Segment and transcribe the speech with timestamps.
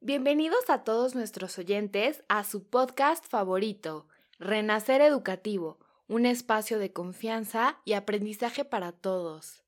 [0.00, 4.06] Bienvenidos a todos nuestros oyentes a su podcast favorito,
[4.38, 9.64] Renacer Educativo, un espacio de confianza y aprendizaje para todos.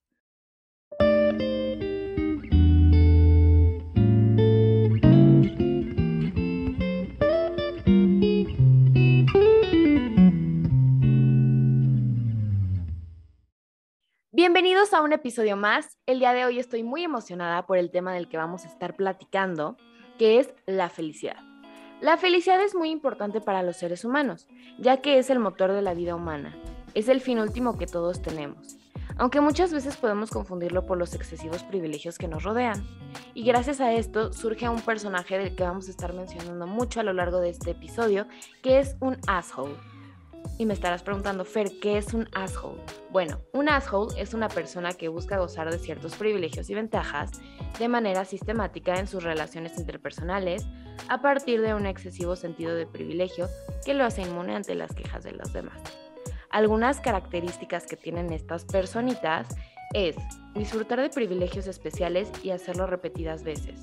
[14.30, 15.98] Bienvenidos a un episodio más.
[16.06, 18.94] El día de hoy estoy muy emocionada por el tema del que vamos a estar
[18.94, 19.76] platicando,
[20.20, 21.38] que es la felicidad.
[22.02, 25.80] La felicidad es muy importante para los seres humanos, ya que es el motor de
[25.80, 26.54] la vida humana.
[26.92, 28.76] Es el fin último que todos tenemos,
[29.16, 32.86] aunque muchas veces podemos confundirlo por los excesivos privilegios que nos rodean.
[33.32, 37.02] Y gracias a esto surge un personaje del que vamos a estar mencionando mucho a
[37.02, 38.26] lo largo de este episodio,
[38.60, 39.74] que es un asshole.
[40.60, 42.82] Y me estarás preguntando, Fer, ¿qué es un asshole?
[43.08, 47.30] Bueno, un asshole es una persona que busca gozar de ciertos privilegios y ventajas
[47.78, 50.66] de manera sistemática en sus relaciones interpersonales
[51.08, 53.48] a partir de un excesivo sentido de privilegio
[53.86, 55.80] que lo hace inmune ante las quejas de los demás.
[56.50, 59.48] Algunas características que tienen estas personitas
[59.94, 60.14] es
[60.54, 63.80] disfrutar de privilegios especiales y hacerlo repetidas veces.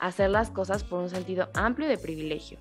[0.00, 2.58] Hacer las cosas por un sentido amplio de privilegio.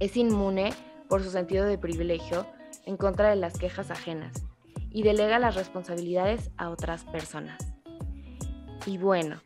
[0.00, 0.72] Es inmune
[1.08, 2.46] por su sentido de privilegio
[2.84, 4.32] en contra de las quejas ajenas
[4.90, 7.58] y delega las responsabilidades a otras personas.
[8.86, 9.36] Y bueno,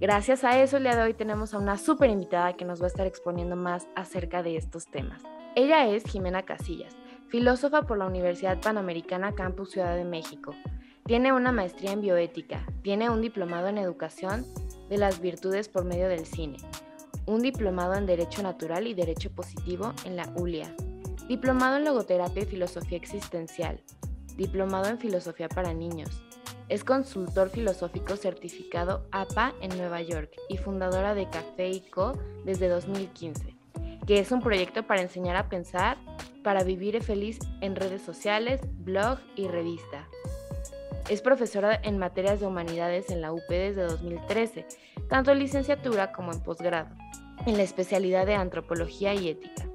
[0.00, 2.84] gracias a eso el día de hoy tenemos a una súper invitada que nos va
[2.84, 5.22] a estar exponiendo más acerca de estos temas.
[5.54, 6.96] Ella es Jimena Casillas,
[7.28, 10.54] filósofa por la Universidad Panamericana Campus Ciudad de México.
[11.04, 14.44] Tiene una maestría en bioética, tiene un diplomado en educación
[14.88, 16.58] de las virtudes por medio del cine,
[17.26, 20.74] un diplomado en Derecho Natural y Derecho Positivo en la ULIA,
[21.28, 23.82] Diplomado en Logoterapia y Filosofía Existencial.
[24.36, 26.22] Diplomado en Filosofía para Niños.
[26.68, 32.12] Es consultor filosófico certificado APA en Nueva York y fundadora de Café y Co
[32.44, 33.56] desde 2015,
[34.06, 35.96] que es un proyecto para enseñar a pensar,
[36.44, 40.06] para vivir feliz en redes sociales, blog y revista.
[41.08, 44.64] Es profesora en materias de humanidades en la UP desde 2013,
[45.08, 46.94] tanto en licenciatura como en posgrado,
[47.46, 49.65] en la especialidad de antropología y ética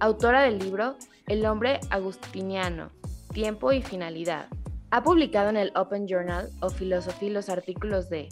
[0.00, 2.90] autora del libro El hombre agustiniano,
[3.32, 4.46] tiempo y finalidad.
[4.90, 8.28] Ha publicado en el Open Journal of Philosophy los artículos de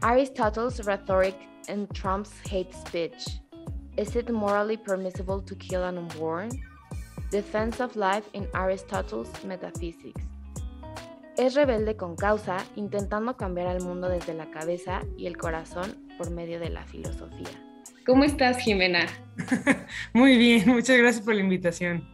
[0.00, 1.36] Aristotle's Rhetoric
[1.68, 3.40] and Trump's Hate Speech.
[3.96, 6.48] Is it morally permissible to kill an unborn?
[7.30, 10.22] Defense of Life in Aristotle's Metaphysics.
[11.36, 16.30] Es rebelde con causa, intentando cambiar al mundo desde la cabeza y el corazón por
[16.30, 17.67] medio de la filosofía.
[18.08, 19.06] ¿Cómo estás, Jimena?
[20.14, 22.08] Muy bien, muchas gracias por la invitación.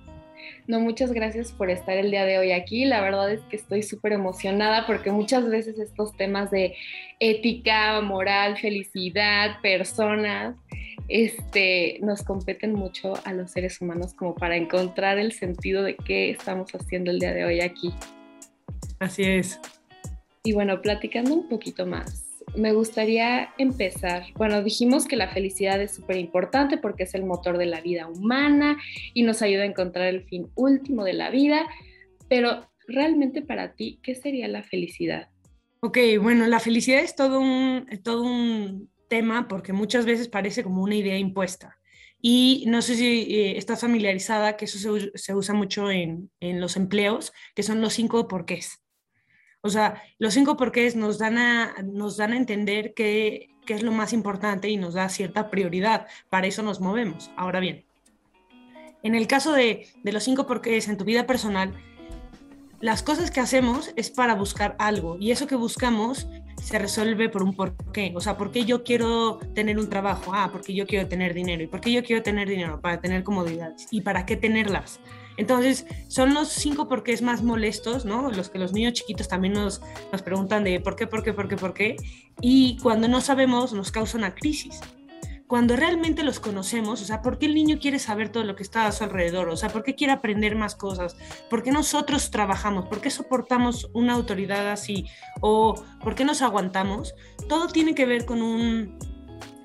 [0.67, 2.85] No, muchas gracias por estar el día de hoy aquí.
[2.85, 6.75] La verdad es que estoy súper emocionada porque muchas veces estos temas de
[7.21, 10.57] ética, moral, felicidad, personas,
[11.07, 16.31] este, nos competen mucho a los seres humanos como para encontrar el sentido de qué
[16.31, 17.95] estamos haciendo el día de hoy aquí.
[18.99, 19.61] Así es.
[20.43, 22.24] Y bueno, platicando un poquito más
[22.57, 24.27] me gustaría empezar.
[24.37, 28.07] Bueno, dijimos que la felicidad es súper importante porque es el motor de la vida
[28.07, 28.79] humana
[29.13, 31.67] y nos ayuda a encontrar el fin último de la vida,
[32.29, 35.29] pero realmente para ti, ¿qué sería la felicidad?
[35.81, 40.83] Ok, bueno, la felicidad es todo un, todo un tema porque muchas veces parece como
[40.83, 41.79] una idea impuesta.
[42.21, 44.79] Y no sé si eh, estás familiarizada que eso
[45.15, 48.84] se, usa mucho en, en los empleos, que son los cinco porqués.
[49.65, 53.93] O sea, los cinco porqués nos dan a, nos dan a entender qué, es lo
[53.93, 56.07] más importante y nos da cierta prioridad.
[56.29, 57.31] Para eso nos movemos.
[57.35, 57.87] Ahora bien,
[59.03, 61.73] en el caso de, de los cinco porqués en tu vida personal,
[62.81, 66.29] las cosas que hacemos es para buscar algo y eso que buscamos
[66.63, 68.13] se resuelve por un porqué.
[68.15, 70.33] O sea, ¿por qué yo quiero tener un trabajo?
[70.35, 71.63] Ah, porque yo quiero tener dinero.
[71.63, 72.83] ¿Y por qué yo quiero tener dinero?
[72.83, 73.87] Para tener comodidades.
[73.91, 75.01] ¿Y para qué tenerlas?
[75.37, 78.31] Entonces, son los cinco porqués más molestos, ¿no?
[78.31, 79.81] Los que los niños chiquitos también nos,
[80.13, 81.97] nos preguntan de por qué, por qué, por qué, por qué.
[82.41, 84.81] Y cuando no sabemos, nos causa una crisis.
[85.47, 88.63] Cuando realmente los conocemos, o sea, ¿por qué el niño quiere saber todo lo que
[88.63, 89.51] está a su alrededor?
[89.51, 91.17] O sea, ¿por qué quiere aprender más cosas?
[91.51, 92.87] ¿Por qué nosotros trabajamos?
[92.87, 95.07] ¿Por qué soportamos una autoridad así?
[95.43, 97.15] ¿O por qué nos aguantamos?
[97.47, 98.99] Todo tiene que ver con un,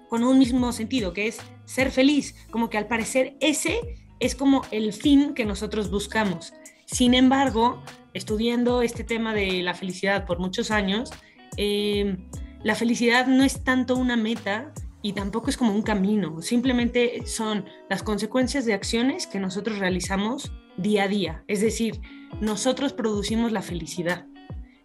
[0.09, 2.35] con un mismo sentido, que es ser feliz.
[2.51, 3.79] Como que al parecer ese
[4.19, 6.53] es como el fin que nosotros buscamos.
[6.85, 7.83] Sin embargo,
[8.13, 11.11] estudiando este tema de la felicidad por muchos años,
[11.57, 12.17] eh,
[12.63, 17.65] la felicidad no es tanto una meta y tampoco es como un camino, simplemente son
[17.89, 21.43] las consecuencias de acciones que nosotros realizamos día a día.
[21.47, 22.01] Es decir,
[22.41, 24.25] nosotros producimos la felicidad.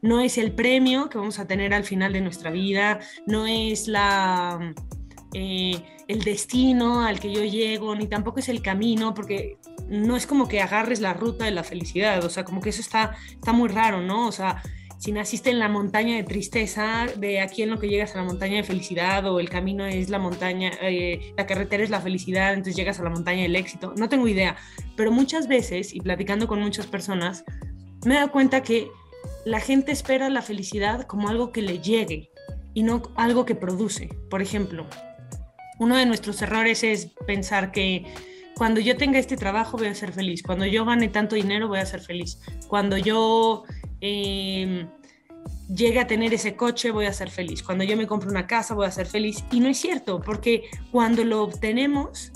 [0.03, 3.89] No es el premio que vamos a tener al final de nuestra vida, no es
[3.89, 4.75] la
[5.33, 9.59] eh, el destino al que yo llego, ni tampoco es el camino, porque
[9.89, 12.81] no es como que agarres la ruta de la felicidad, o sea, como que eso
[12.81, 14.27] está, está muy raro, ¿no?
[14.27, 14.63] O sea,
[14.99, 18.25] si naciste en la montaña de tristeza, de aquí en lo que llegas a la
[18.25, 22.55] montaña de felicidad, o el camino es la montaña, eh, la carretera es la felicidad,
[22.55, 24.57] entonces llegas a la montaña del éxito, no tengo idea,
[24.97, 27.45] pero muchas veces, y platicando con muchas personas,
[28.05, 28.89] me he dado cuenta que
[29.45, 32.31] la gente espera la felicidad como algo que le llegue
[32.73, 34.09] y no algo que produce.
[34.31, 34.87] Por ejemplo,
[35.79, 38.05] uno de nuestros errores es pensar que
[38.57, 41.81] cuando yo tenga este trabajo voy a ser feliz, cuando yo gane tanto dinero voy
[41.81, 42.39] a ser feliz,
[42.69, 43.65] cuando yo
[44.01, 44.89] em,
[45.75, 48.75] llegue a tener ese coche voy a ser feliz, cuando yo me compre una casa
[48.75, 49.45] voy a ser feliz.
[49.51, 52.33] Y no es cierto, porque cuando lo obtenemos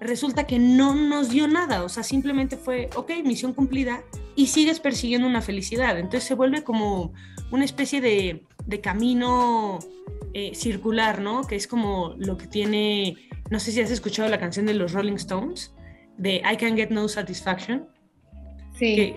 [0.00, 4.02] resulta que no nos dio nada, o sea, simplemente fue, ok, misión cumplida
[4.34, 5.98] y sigues persiguiendo una felicidad.
[5.98, 7.12] Entonces se vuelve como
[7.50, 8.42] una especie de,
[8.82, 9.78] camino
[10.38, 11.46] eh, circular, ¿no?
[11.46, 13.16] Que es como lo que tiene,
[13.48, 15.74] no sé si has escuchado la canción de los Rolling Stones,
[16.18, 17.88] de I Can Get No Satisfaction.
[18.78, 19.14] Sí.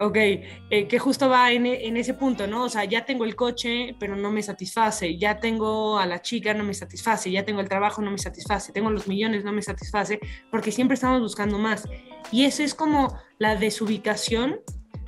[0.00, 2.64] Ok, eh, que justo va en, en, ese punto, ¿no?
[2.64, 6.52] O sea, ya tengo el coche, pero no me satisface, ya tengo a la chica,
[6.52, 9.62] no me satisface, ya tengo el trabajo, no me satisface, tengo los millones, no me
[9.62, 10.18] satisface,
[10.50, 11.88] porque siempre estamos buscando más.
[12.32, 14.58] Y eso es como la desubicación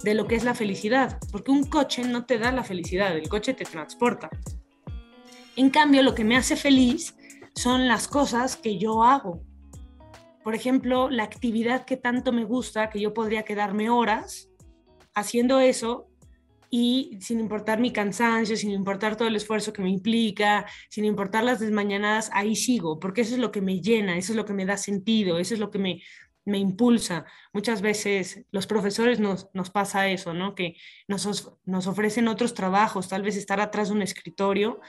[0.04, 3.28] de lo que es la felicidad, porque un coche no te da la felicidad, el
[3.28, 4.30] coche te transporta.
[5.56, 7.14] En cambio, lo que me hace feliz
[7.54, 9.42] son las cosas que yo hago.
[10.42, 14.48] Por ejemplo, la actividad que tanto me gusta, que yo podría quedarme horas
[15.14, 16.08] haciendo eso
[16.70, 21.44] y sin importar mi cansancio, sin importar todo el esfuerzo que me implica, sin importar
[21.44, 24.54] las desmañanadas, ahí sigo, porque eso es lo que me llena, eso es lo que
[24.54, 26.02] me da sentido, eso es lo que me,
[26.46, 27.26] me impulsa.
[27.52, 30.54] Muchas veces los profesores nos, nos pasa eso, ¿no?
[30.54, 30.76] Que
[31.08, 34.80] nos, nos ofrecen otros trabajos, tal vez estar atrás de un escritorio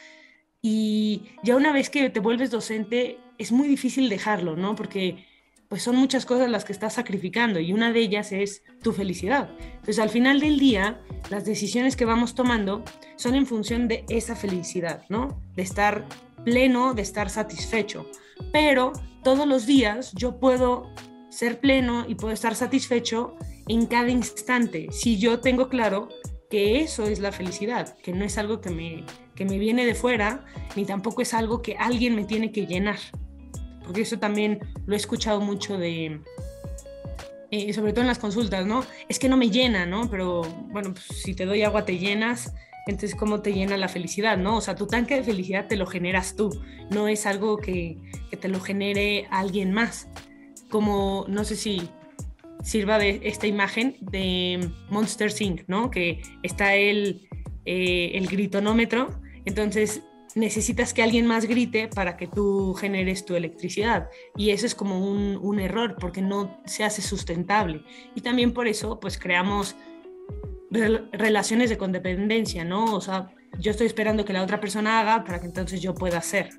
[0.65, 4.75] y ya una vez que te vuelves docente es muy difícil dejarlo, ¿no?
[4.75, 5.25] Porque
[5.67, 9.49] pues son muchas cosas las que estás sacrificando y una de ellas es tu felicidad.
[9.59, 12.83] Entonces al final del día, las decisiones que vamos tomando
[13.17, 15.41] son en función de esa felicidad, ¿no?
[15.55, 16.07] De estar
[16.45, 18.09] pleno, de estar satisfecho.
[18.53, 20.89] Pero todos los días yo puedo
[21.29, 23.35] ser pleno y puedo estar satisfecho
[23.67, 26.07] en cada instante si yo tengo claro
[26.53, 29.95] que eso es la felicidad, que no es algo que me, que me viene de
[29.95, 30.45] fuera,
[30.75, 32.99] ni tampoco es algo que alguien me tiene que llenar
[33.83, 36.21] porque eso también lo he escuchado mucho de,
[37.51, 38.83] eh, sobre todo en las consultas, ¿no?
[39.09, 40.09] Es que no me llena, ¿no?
[40.09, 42.53] Pero bueno, pues, si te doy agua te llenas,
[42.87, 44.57] entonces ¿cómo te llena la felicidad, ¿no?
[44.57, 46.49] O sea, tu tanque de felicidad te lo generas tú,
[46.89, 47.97] no es algo que,
[48.29, 50.07] que te lo genere alguien más.
[50.69, 51.89] Como, no sé si
[52.63, 55.91] sirva de esta imagen de Monster Inc., ¿no?
[55.91, 57.27] Que está el,
[57.65, 60.01] eh, el gritonómetro, entonces
[60.35, 64.09] necesitas que alguien más grite para que tú generes tu electricidad.
[64.35, 67.83] Y eso es como un, error porque no se hace sustentable.
[68.15, 69.75] Y también por eso pues creamos
[70.71, 72.95] relaciones de codependencia, ¿no?
[72.95, 73.29] O sea,
[73.59, 76.49] yo estoy esperando que la otra persona haga para que entonces yo pueda hacer.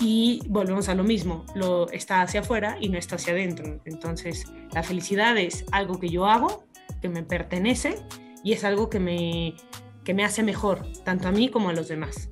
[0.00, 3.80] Y volvemos a lo mismo, lo está hacia afuera y no está hacia adentro.
[3.84, 6.64] Entonces, la felicidad es algo que yo hago,
[7.02, 7.96] que me pertenece
[8.42, 9.54] y es algo que me,
[10.04, 12.30] que me hace mejor, tanto a mí como a los demás.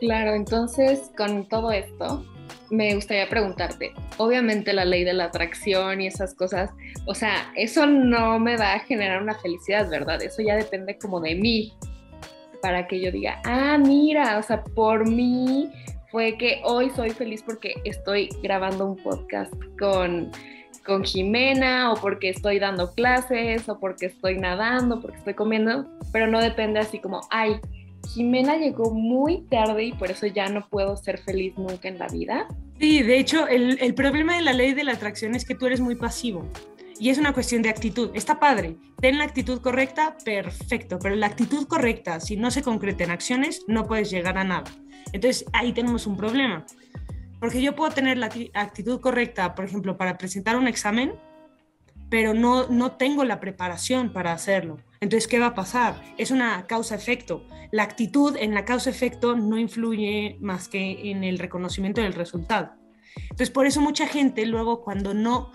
[0.00, 2.24] Claro, entonces con todo esto
[2.70, 6.70] me gustaría preguntarte, obviamente la ley de la atracción y esas cosas,
[7.06, 10.22] o sea, eso no me va a generar una felicidad, ¿verdad?
[10.22, 11.72] Eso ya depende como de mí,
[12.60, 15.70] para que yo diga, ah, mira, o sea, por mí
[16.10, 20.30] fue que hoy soy feliz porque estoy grabando un podcast con,
[20.86, 26.26] con Jimena o porque estoy dando clases o porque estoy nadando, porque estoy comiendo, pero
[26.26, 27.60] no depende así como, ay,
[28.14, 32.08] Jimena llegó muy tarde y por eso ya no puedo ser feliz nunca en la
[32.08, 32.48] vida.
[32.80, 35.66] Sí, de hecho, el, el, problema de la ley de la atracción es que tú
[35.66, 36.46] eres muy pasivo
[36.98, 38.10] y es una cuestión de actitud.
[38.14, 43.04] Está padre, ten la actitud correcta, perfecto, pero la actitud correcta, si no se concreta
[43.04, 44.70] en acciones, no puedes llegar a nada.
[45.12, 46.64] Entonces ahí tenemos un problema.
[47.40, 51.14] Porque yo puedo tener la actitud correcta, por ejemplo, para presentar un examen,
[52.10, 54.78] pero no, no tengo la preparación para hacerlo.
[55.00, 56.02] Entonces, ¿qué va a pasar?
[56.16, 57.46] Es una causa-efecto.
[57.70, 62.72] La actitud en la causa-efecto no influye más que en el reconocimiento del resultado.
[63.22, 65.52] Entonces, por eso mucha gente luego cuando no,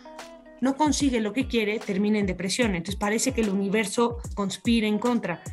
[0.63, 2.73] no consigue lo que quiere, termina en depresión.
[2.73, 5.43] Entonces, parece que el universo conspira en contra.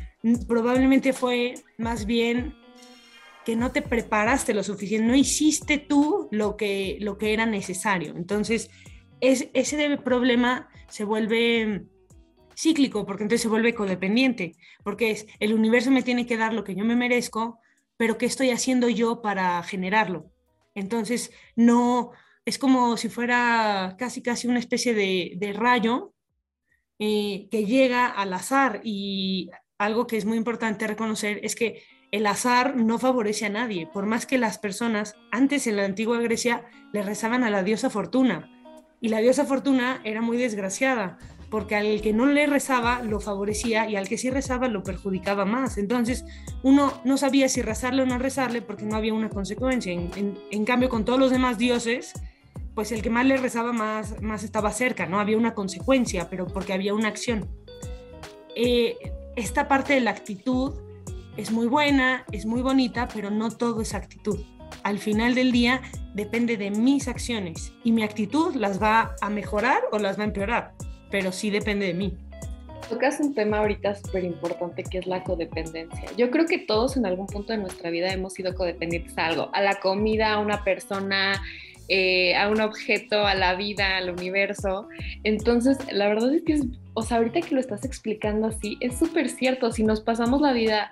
[0.47, 2.55] Probablemente fue más bien
[3.43, 8.15] que no te preparaste lo suficiente, no hiciste tú lo que, lo que era necesario.
[8.15, 8.69] Entonces,
[9.19, 11.83] es, ese problema se vuelve
[12.55, 16.63] cíclico, porque entonces se vuelve codependiente, porque es el universo me tiene que dar lo
[16.63, 17.59] que yo me merezco,
[17.97, 20.31] pero ¿qué estoy haciendo yo para generarlo?
[20.73, 22.11] Entonces, no,
[22.45, 26.13] es como si fuera casi, casi una especie de, rayo
[26.99, 32.27] eh, que llega al azar y algo que es muy importante reconocer es que el
[32.27, 36.65] azar no favorece a nadie, por más que las personas antes en la antigua Grecia
[36.93, 38.49] le rezaban a la diosa Fortuna
[38.99, 41.17] y la diosa Fortuna era muy desgraciada
[41.51, 45.43] porque al que no le rezaba lo favorecía y al que sí rezaba lo perjudicaba
[45.43, 45.77] más.
[45.77, 46.23] Entonces
[46.63, 49.91] uno no sabía si rezarle o no rezarle porque no había una consecuencia.
[49.91, 52.13] En, cambio con todos los demás dioses,
[52.75, 56.47] pues el que más le rezaba más, más estaba cerca, no había una consecuencia, pero
[56.47, 57.49] porque había una acción.
[58.55, 58.97] Eh,
[59.35, 60.73] esta parte de la actitud
[61.37, 64.39] es muy buena, es muy bonita, pero no todo es actitud.
[64.83, 65.81] Al final del día
[66.13, 70.27] depende de mis acciones y mi actitud las va a mejorar o las va a
[70.27, 70.73] empeorar,
[71.09, 72.17] pero sí depende de mí.
[72.89, 76.09] Tocas un tema ahorita súper importante que es la codependencia.
[76.17, 79.49] Yo creo que todos en algún punto de nuestra vida hemos sido codependientes a algo,
[79.53, 81.41] a la comida, a una persona,
[81.91, 84.87] eh, a un objeto, a la vida, al universo.
[85.23, 86.61] Entonces, la verdad es que, es,
[86.93, 89.71] o sea, ahorita que lo estás explicando así, es súper cierto.
[89.71, 90.91] Si nos pasamos la vida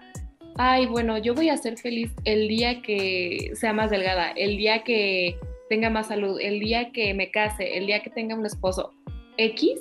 [0.62, 4.84] ay, bueno, yo voy a ser feliz el día que sea más delgada, el día
[4.84, 5.38] que
[5.70, 8.92] tenga más salud, el día que me case, el día que tenga un esposo
[9.38, 9.80] X.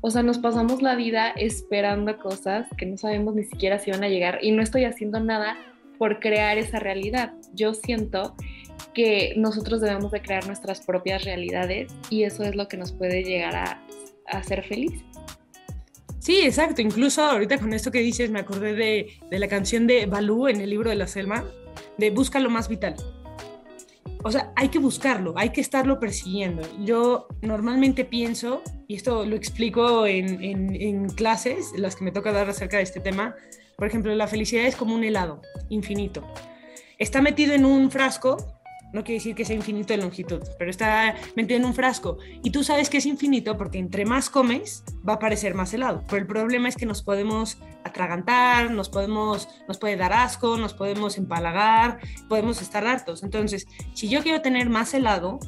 [0.00, 4.02] O sea, nos pasamos la vida esperando cosas que no sabemos ni siquiera si van
[4.02, 5.56] a llegar y no estoy haciendo nada
[5.98, 7.32] por crear esa realidad.
[7.54, 8.34] Yo siento
[8.94, 13.22] que nosotros debemos de crear nuestras propias realidades y eso es lo que nos puede
[13.22, 13.82] llegar a,
[14.26, 15.02] hacer feliz.
[16.18, 16.82] Sí, exacto.
[16.82, 20.68] Incluso ahorita con esto que dices me acordé de, la canción de Balú en el
[20.68, 21.44] libro de la Selma,
[21.96, 22.96] de Busca lo más vital.
[24.24, 26.62] O sea, hay que buscarlo, hay que estarlo persiguiendo.
[26.84, 32.32] Yo normalmente pienso, y esto lo explico en, en, en clases, las que me toca
[32.32, 33.36] dar acerca de este tema,
[33.76, 36.26] por ejemplo, la felicidad es como un helado infinito.
[36.98, 38.57] Está metido en un frasco
[38.92, 42.18] no quiere decir que sea infinito de longitud, pero está metido en un frasco.
[42.42, 46.02] Y tú sabes que es infinito porque entre más comes va a parecer más helado.
[46.06, 50.74] Pero el problema es que nos podemos atragantar, nos, podemos, nos puede dar asco, nos
[50.74, 53.22] podemos empalagar, podemos estar hartos.
[53.22, 55.38] Entonces, si yo quiero tener más helado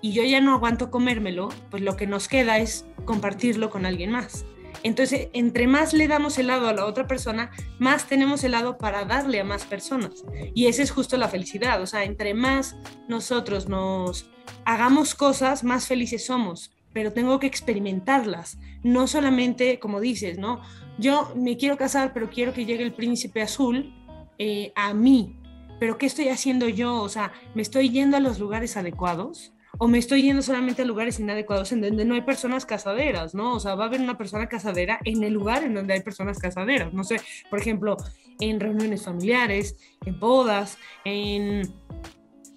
[0.00, 4.10] y yo ya no aguanto comérmelo, pues lo que nos queda es compartirlo con alguien
[4.10, 4.44] más.
[4.84, 9.40] Entonces, entre más le damos helado a la otra persona, más tenemos helado para darle
[9.40, 10.24] a más personas.
[10.54, 11.80] Y esa es justo la felicidad.
[11.80, 12.76] O sea, entre más
[13.08, 14.30] nosotros nos
[14.66, 16.70] hagamos cosas, más felices somos.
[16.92, 18.58] Pero tengo que experimentarlas.
[18.82, 20.60] No solamente, como dices, ¿no?
[20.98, 23.90] Yo me quiero casar, pero quiero que llegue el príncipe azul
[24.38, 25.40] eh, a mí.
[25.80, 27.00] Pero ¿qué estoy haciendo yo?
[27.00, 29.53] O sea, ¿me estoy yendo a los lugares adecuados?
[29.78, 33.54] O me estoy yendo solamente a lugares inadecuados en donde no hay personas casaderas, ¿no?
[33.54, 36.38] O sea, va a haber una persona casadera en el lugar en donde hay personas
[36.38, 36.92] casaderas.
[36.92, 37.96] No sé, por ejemplo,
[38.40, 41.72] en reuniones familiares, en bodas, en,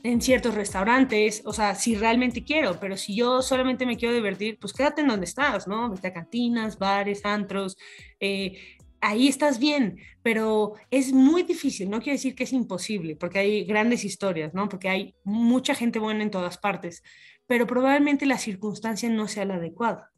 [0.03, 4.57] en ciertos restaurantes, o sea, si realmente quiero, pero si yo solamente me quiero divertir,
[4.59, 5.89] pues quédate en donde estás, ¿no?
[5.89, 7.77] Vete a cantinas, bares, antros,
[8.19, 8.57] eh,
[9.01, 13.65] ahí estás bien, pero es muy difícil, no quiere decir que es imposible, porque hay
[13.65, 14.67] grandes historias, ¿no?
[14.69, 17.03] Porque hay mucha gente buena en todas partes,
[17.45, 20.11] pero probablemente la circunstancia no sea la adecuada.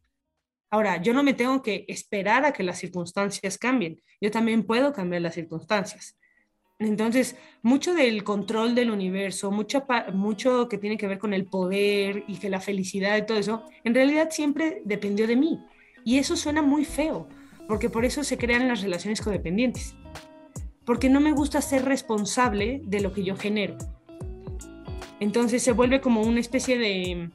[0.72, 4.94] Ahora, yo no me tengo que esperar a que las circunstancias cambien, yo también puedo
[4.94, 6.16] cambiar las circunstancias.
[6.80, 12.24] Entonces, mucho del control del universo, mucho, mucho que tiene que ver con el poder
[12.28, 15.60] y que la felicidad y todo eso, en realidad siempre dependió de mí.
[16.06, 17.28] Y eso suena muy feo,
[17.70, 19.96] porque por eso se crean las relaciones codependientes,
[20.86, 23.78] porque no me gusta ser responsable de lo que yo genero.
[25.20, 27.30] Entonces se vuelve como una especie de,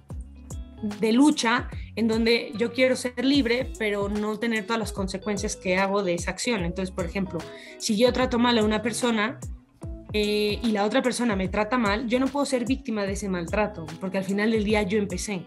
[0.99, 5.77] de lucha en donde yo quiero ser libre, pero no tener todas las consecuencias que
[5.77, 6.65] hago de esa acción.
[6.65, 7.39] Entonces, por ejemplo,
[7.79, 9.39] si yo trato mal a una persona
[10.13, 13.29] eh, y la otra persona me trata mal, yo no puedo ser víctima de ese
[13.29, 15.47] maltrato, porque al final del día yo empecé.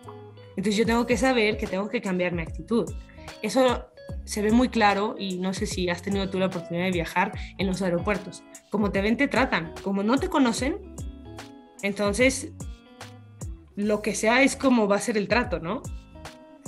[0.56, 2.90] Entonces yo tengo que saber que tengo que cambiar mi actitud.
[3.42, 3.90] Eso
[4.28, 7.32] se ve muy claro y no sé si has tenido tú la oportunidad de viajar
[7.58, 8.44] en los aeropuertos.
[8.70, 9.74] Como te ven, te tratan.
[9.82, 10.80] Como no te conocen,
[11.82, 12.52] entonces
[13.78, 15.82] lo que sea es como va a ser el trato, ¿no?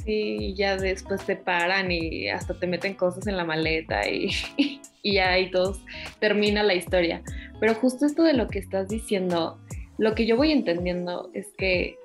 [0.06, 4.30] Sí, ya después te paran y hasta te meten cosas en la maleta y,
[5.04, 5.82] y ya ahí todos
[6.20, 7.22] termina la historia.
[7.60, 9.60] Pero justo esto de lo que estás diciendo,
[9.98, 11.98] lo que yo voy entendiendo es que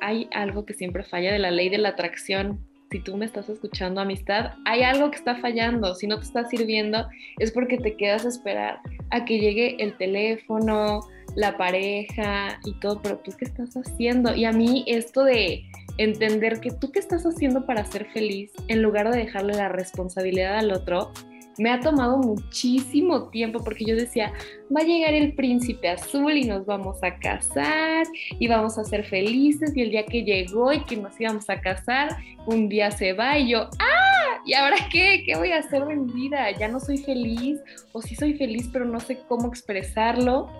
[0.00, 3.48] hay algo que siempre falla de la ley de la atracción si tú me estás
[3.48, 5.94] escuchando, amistad, hay algo que está fallando.
[5.94, 7.08] Si no te está sirviendo,
[7.38, 8.80] es porque te quedas a esperar
[9.10, 11.00] a que llegue el teléfono,
[11.34, 14.34] la pareja y todo, pero tú qué estás haciendo.
[14.34, 15.64] Y a mí esto de
[15.96, 20.58] entender que tú qué estás haciendo para ser feliz, en lugar de dejarle la responsabilidad
[20.58, 21.12] al otro,
[21.58, 24.32] me ha tomado muchísimo tiempo porque yo decía,
[24.74, 28.06] va a llegar el príncipe azul y nos vamos a casar
[28.38, 31.60] y vamos a ser felices y el día que llegó y que nos íbamos a
[31.60, 32.16] casar,
[32.46, 34.40] un día se va y yo, ¡ah!
[34.44, 35.22] ¿Y ahora qué?
[35.24, 36.50] ¿Qué voy a hacer en vida?
[36.52, 37.60] Ya no soy feliz
[37.92, 40.50] o sí soy feliz pero no sé cómo expresarlo.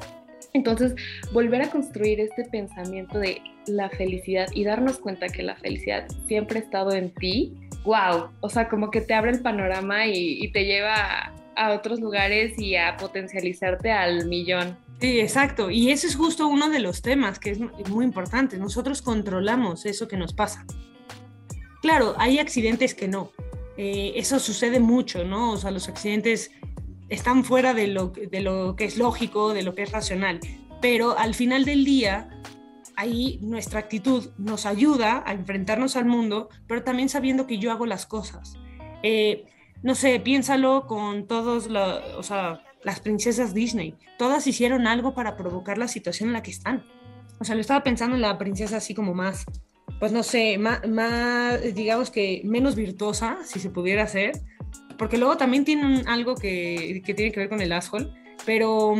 [0.54, 0.94] Entonces,
[1.32, 6.58] volver a construir este pensamiento de la felicidad y darnos cuenta que la felicidad siempre
[6.58, 10.64] ha estado en ti, wow, o sea, como que te abre el panorama y, te
[10.64, 14.76] lleva a, otros lugares y a potencializarte al millón.
[15.00, 15.70] Sí, exacto.
[15.70, 18.56] Y ese es justo uno de los temas que es muy importante.
[18.56, 20.64] Nosotros controlamos eso que nos pasa.
[21.80, 23.32] Claro, hay accidentes que no.
[23.76, 25.52] Eh, eso sucede mucho, ¿no?
[25.52, 26.52] O sea, los accidentes
[27.08, 30.38] están fuera de lo, de lo que es lógico, de lo que es racional.
[30.80, 32.28] Pero al final del día,
[32.96, 37.86] ahí nuestra actitud nos ayuda a enfrentarnos al mundo, pero también sabiendo que yo hago
[37.86, 38.54] las cosas.
[39.02, 39.46] Eh,
[39.82, 41.68] no sé, piénsalo con todos
[42.16, 43.94] o sea, las princesas Disney.
[44.18, 46.84] Todas hicieron algo para provocar la situación en la que están.
[47.40, 49.44] O sea, lo estaba pensando en la princesa así como más,
[49.98, 50.80] pues no sé, más,
[51.74, 54.40] digamos que menos virtuosa, si se pudiera hacer,
[54.96, 58.12] porque luego también tienen algo que, que tiene que ver con el asshole,
[58.46, 58.94] pero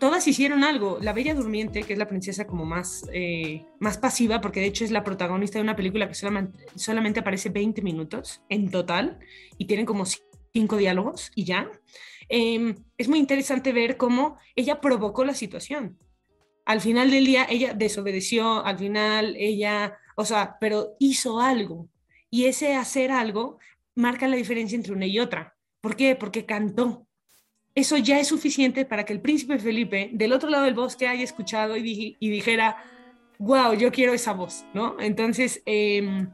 [0.00, 0.98] todas hicieron algo.
[1.00, 4.84] La Bella Durmiente, que es la princesa como más, eh, más pasiva, porque de hecho
[4.84, 9.20] es la protagonista de una película que solamente, aparece 20 minutos en total
[9.58, 10.04] y tienen como
[10.52, 11.70] cinco diálogos y ya.
[12.28, 15.98] Em, es muy interesante ver cómo ella provocó la situación.
[16.64, 21.88] Al final del día ella desobedeció, al final ella, o sea, pero hizo algo.
[22.30, 23.58] Y ese hacer algo
[23.94, 25.56] marca la diferencia entre una y otra.
[25.80, 26.16] ¿Por qué?
[26.16, 27.06] Porque cantó.
[27.74, 31.22] Eso ya es suficiente para que el príncipe Felipe del otro lado del bosque haya
[31.22, 32.76] escuchado y, dijera,
[33.38, 34.96] wow, yo quiero esa voz, ¿no?
[35.00, 36.28] Entonces, em,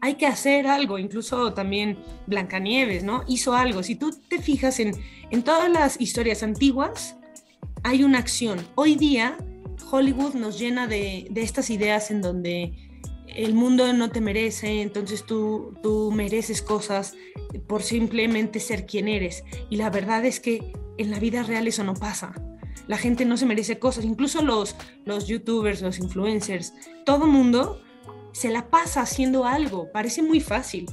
[0.00, 3.24] hay que hacer algo, incluso también Blancanieves, ¿no?
[3.26, 3.82] Hizo algo.
[3.82, 4.92] Si tú te fijas en,
[5.30, 7.16] en todas las historias antiguas,
[7.82, 8.58] hay una acción.
[8.74, 9.38] Hoy día,
[9.90, 12.95] Hollywood nos llena de, de estas ideas en donde
[13.36, 17.14] el mundo no te merece, entonces tú, tú mereces cosas
[17.66, 19.44] por simplemente ser quien eres.
[19.70, 22.34] Y la verdad es que en la vida real eso no pasa.
[22.86, 26.72] La gente no se merece cosas, incluso los, los youtubers, los influencers,
[27.04, 27.82] todo mundo
[28.32, 30.86] se la pasa haciendo algo, parece muy fácil,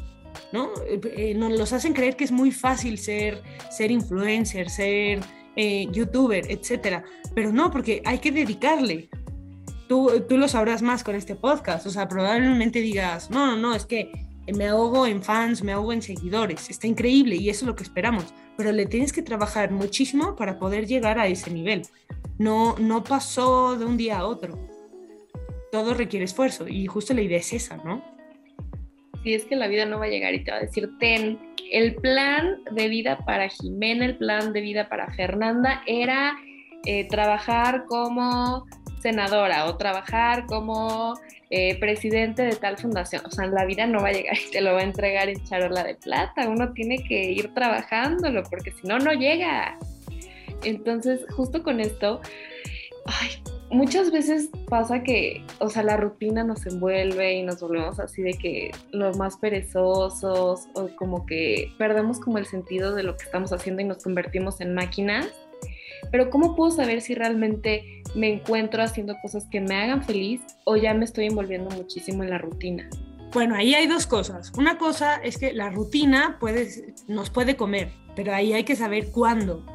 [0.52, 0.72] ¿no?
[0.88, 5.20] Eh, nos los hacen creer que es muy fácil ser, ser influencer, ser
[5.56, 7.04] eh, youtuber, etcétera,
[7.36, 9.10] pero no, porque hay que dedicarle,
[10.28, 11.86] tú, lo sabrás más con este podcast.
[11.86, 14.12] O sea, probablemente digas, no, no, no, es que
[14.56, 16.70] me ahogo en fans, me ahogo en seguidores.
[16.70, 18.34] Está increíble y eso es lo que esperamos.
[18.58, 21.84] Pero le tienes que trabajar muchísimo para poder llegar a ese nivel.
[22.38, 24.58] No, no pasó de un día a otro.
[25.72, 28.04] Todo requiere esfuerzo y justo la idea es esa, ¿no?
[29.24, 31.40] Sí, es que la vida no va a llegar y te va a decir, ten,
[31.72, 36.36] el plan de vida para Jimena, el plan de vida para Fernanda era
[36.86, 38.66] eh, trabajar como
[39.04, 41.14] senadora o trabajar como
[41.52, 43.22] eh, presidente de tal fundación.
[43.26, 45.44] O sea, la vida no va a llegar y te lo va a entregar en
[45.44, 46.50] charola de plata.
[46.50, 49.78] Uno tiene que ir trabajándolo porque si no, no llega.
[50.64, 52.22] Entonces, justo con esto,
[53.70, 58.34] muchas veces pasa que, o sea, la rutina nos envuelve y nos volvemos así de
[58.34, 63.52] que los más perezosos o como que perdemos como el sentido de lo que estamos
[63.52, 65.28] haciendo y nos convertimos en máquinas
[66.12, 70.76] pero ¿cómo puedo saber si realmente me encuentro haciendo cosas que me hagan feliz o
[70.76, 72.90] ya me estoy envolviendo muchísimo en la rutina?
[73.34, 74.52] Bueno, ahí hay dos cosas.
[74.58, 76.38] Una cosa es que la rutina
[77.08, 79.66] nos puede comer, pero ahí hay que saber cuándo.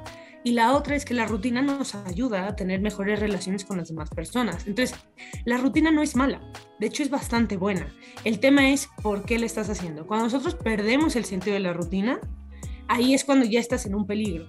[0.45, 3.89] Y la otra es que la rutina nos ayuda a tener mejores relaciones con las
[3.89, 4.65] demás personas.
[4.69, 4.97] Entonces,
[5.45, 6.41] la rutina no es mala,
[6.79, 7.93] de hecho es bastante buena.
[8.23, 10.07] El tema es por qué la estás haciendo.
[10.07, 12.21] Cuando nosotros perdemos el sentido de la rutina,
[12.87, 14.47] ahí es cuando ya estás en un peligro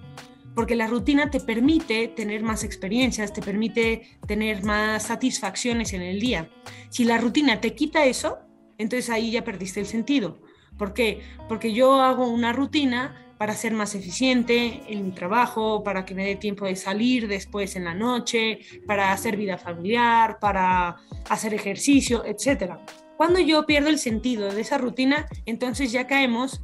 [0.60, 6.20] porque la rutina te permite tener más experiencias, te permite tener más satisfacciones en el
[6.20, 6.50] día.
[6.90, 8.40] Si la rutina te quita eso,
[8.76, 10.38] entonces ahí ya perdiste el sentido.
[10.76, 11.22] ¿Por qué?
[11.48, 16.26] Porque yo hago una rutina para ser más eficiente en mi trabajo, para que me
[16.26, 20.98] dé tiempo de salir después en la noche, para hacer vida familiar, para
[21.30, 22.74] hacer ejercicio, etc.
[23.16, 26.60] Cuando yo pierdo el sentido de esa rutina, entonces ya caemos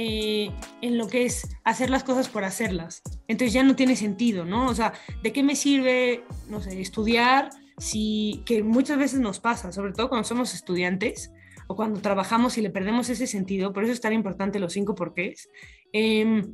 [0.00, 3.02] eh, en lo que es hacer las cosas por hacerlas.
[3.26, 4.68] Entonces ya no tiene sentido, ¿no?
[4.68, 4.92] O sea,
[5.24, 10.08] ¿de qué me sirve, no sé, estudiar si, que muchas veces nos pasa, sobre todo
[10.08, 11.32] cuando somos estudiantes
[11.66, 14.94] o cuando trabajamos y le perdemos ese sentido, por eso es tan importante los cinco
[14.94, 15.48] porqués.
[15.92, 16.44] Eh,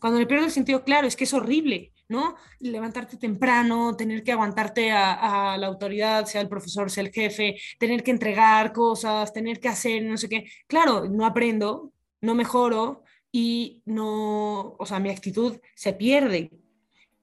[0.00, 2.34] cuando le pierdo el sentido, claro, es que es horrible, ¿no?
[2.58, 7.56] Levantarte temprano, tener que aguantarte a, a, la autoridad, sea el profesor, sea el jefe,
[7.78, 10.50] tener que entregar cosas, tener que hacer no sé qué.
[10.66, 13.02] Claro, no aprendo, no mejoro,
[13.32, 16.50] y no, o sea, mi actitud se pierde.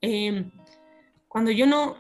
[0.02, 0.52] Em,
[1.28, 1.98] cuando yo no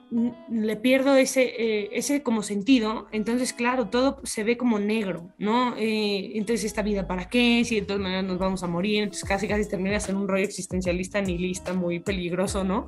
[0.49, 5.75] le pierdo ese, eh, ese como sentido, entonces, claro, todo se ve como negro, ¿no?
[5.77, 7.63] Eh, entonces, ¿esta vida para qué?
[7.65, 10.45] Si de todas maneras nos vamos a morir, entonces casi casi terminas en un rollo
[10.45, 12.85] existencialista nihilista muy peligroso, ¿no?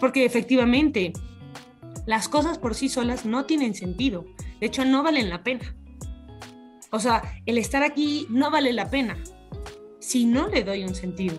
[0.00, 1.12] Porque efectivamente,
[2.06, 4.24] las cosas por sí solas no tienen sentido,
[4.60, 5.76] de hecho, no valen la pena.
[6.90, 9.16] O sea, el estar aquí no vale la pena
[10.02, 11.38] si no le doy un sentido.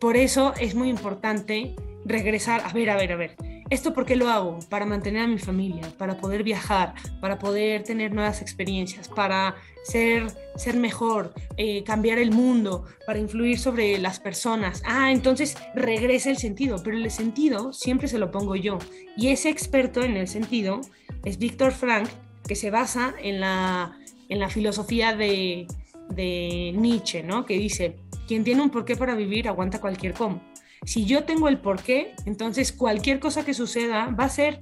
[0.00, 3.36] Por eso es muy importante regresar, a ver, a ver, a ver,
[3.68, 4.60] ¿esto por qué lo hago?
[4.70, 10.28] Para mantener a mi familia, para poder viajar, para poder tener nuevas experiencias, para ser,
[10.56, 14.82] ser mejor, eh, cambiar el mundo, para influir sobre las personas.
[14.86, 18.78] Ah, entonces regresa el sentido, pero el sentido siempre se lo pongo yo.
[19.16, 20.80] Y ese experto en el sentido
[21.24, 22.08] es Víctor Frank,
[22.46, 23.98] que se basa en la,
[24.30, 25.66] en la filosofía de,
[26.14, 27.44] de Nietzsche, ¿no?
[27.44, 30.42] Que dice, quien tiene un porqué para vivir aguanta cualquier cómo.
[30.84, 34.58] Si yo tengo el porqué, entonces cualquier cosa que suceda va a ser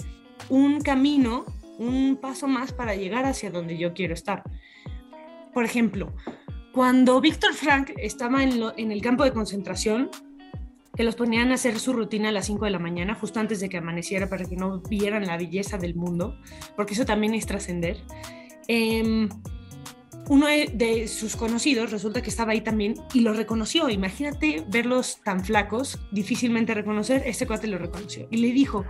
[0.48, 1.44] un camino,
[1.78, 4.42] un paso más para llegar hacia donde yo quiero estar.
[5.52, 6.12] Por ejemplo,
[6.72, 10.10] cuando Víctor Frank estaba en, el campo de concentración,
[10.94, 13.60] que los ponían a hacer su rutina a las 5 de la mañana, justo antes
[13.60, 16.38] de que amaneciera, para que no vieran la belleza del mundo,
[16.74, 17.98] porque eso también es trascender.
[18.68, 19.28] Eh,
[20.28, 23.88] uno de sus conocidos resulta que estaba ahí también y lo reconoció.
[23.88, 28.26] Imagínate verlos tan flacos, difícilmente reconocer, este cuate lo reconoció.
[28.30, 28.84] Y le dijo,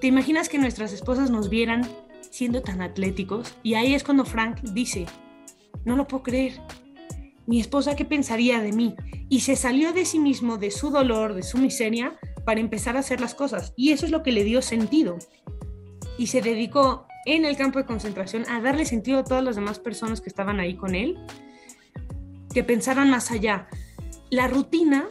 [0.00, 1.86] ¿te imaginas que nuestras esposas nos vieran
[2.30, 3.54] siendo tan atléticos?
[3.62, 5.06] Y ahí es cuando Frank dice,
[5.84, 6.60] no lo puedo creer.
[7.46, 8.94] Mi esposa, ¿qué pensaría de mí?
[9.28, 13.00] Y se salió de sí mismo, de su dolor, de su miseria, para empezar a
[13.00, 13.74] hacer las cosas.
[13.76, 15.18] Y eso es lo que le dio sentido.
[16.18, 19.78] Y se dedicó en el campo de concentración a darle sentido a todas las demás
[19.78, 21.18] personas que estaban ahí con él,
[22.54, 23.68] que pensaran más allá.
[24.30, 25.08] La rutina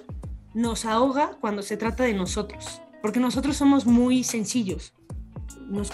[0.55, 4.95] nos ahoga cuando se trata de nosotros, porque nosotros somos muy sencillos.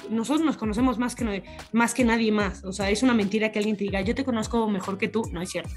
[0.10, 2.64] nosotros nos conocemos más que, más que nadie más.
[2.64, 5.24] O sea, es una mentira que alguien te diga, yo te conozco mejor que tú.
[5.34, 5.72] No es cierto.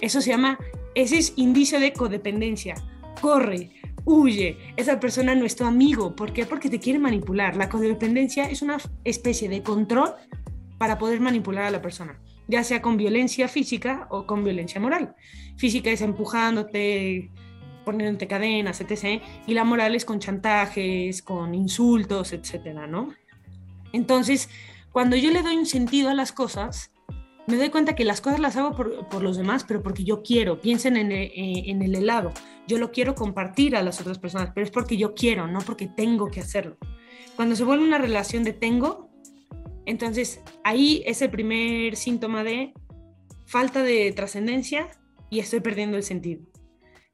[0.00, 0.58] Eso se llama,
[0.96, 2.74] ese es indicio de codependencia.
[3.20, 3.70] Corre,
[4.04, 6.14] huye, esa persona no es tu amigo.
[6.14, 6.46] ¿Por qué?
[6.46, 7.56] Porque te quiere manipular.
[7.56, 10.14] La codependencia es una especie de control
[10.78, 15.14] para poder manipular a la persona, ya sea con violencia física o con violencia moral.
[15.56, 17.30] Física es empujándote,
[17.84, 19.22] poniéndote cadenas, etc.
[19.46, 23.08] Y la moral es con chantajes, con insultos, etcétera, ¿no?
[23.92, 24.48] Entonces,
[24.92, 26.90] cuando yo le doy un sentido a las cosas,
[27.46, 30.60] me doy cuenta que las cosas las hago por, los demás, pero porque yo quiero.
[30.60, 32.32] Piensen en el, eh, en el, helado.
[32.70, 35.88] Yo lo quiero compartir a las otras personas, pero es porque yo quiero, no porque
[35.88, 36.78] tengo que hacerlo.
[37.34, 39.10] Cuando se vuelve una relación de tengo,
[39.86, 42.72] entonces ahí es el primer síntoma de
[43.44, 44.88] falta de trascendencia
[45.30, 46.44] y estoy perdiendo el sentido.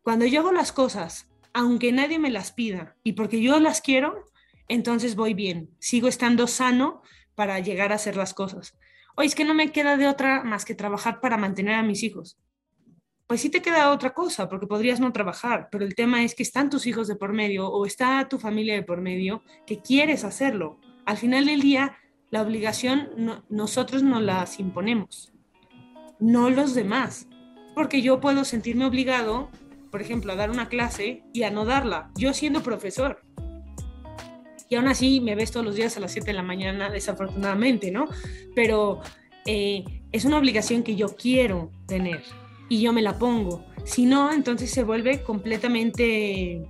[0.03, 4.27] Cuando yo hago las cosas, aunque nadie me las pida y porque yo las quiero,
[4.69, 5.71] entonces voy bien.
[5.79, 7.01] Sigo estando sano
[7.35, 8.77] para llegar a hacer las cosas
[9.17, 12.03] oye, es que no me queda de otra más que trabajar para mantener a mis
[12.03, 12.39] hijos.
[13.27, 16.45] Pues sí te queda otra cosa, porque podrías no trabajar, pero el tema es que
[16.45, 20.23] están tus hijos de por medio o está tu familia de por medio que quieres
[20.23, 20.79] hacerlo.
[21.05, 21.97] Al final del día,
[22.31, 25.33] la obligación nosotros no las imponemos,
[26.21, 27.27] no los demás,
[27.75, 29.51] porque yo puedo sentirme obligado,
[29.91, 33.27] por ejemplo, a dar una clase y a no darla, yo siendo profesor
[34.69, 37.91] y aún así me ves todos los días a las 7 de la mañana, desafortunadamente,
[37.91, 38.09] ¿no?
[38.55, 39.01] Pero
[39.45, 42.23] eh, es una obligación que yo quiero tener
[42.69, 43.65] y yo me la pongo.
[43.85, 46.67] Si no, entonces se vuelve completamente,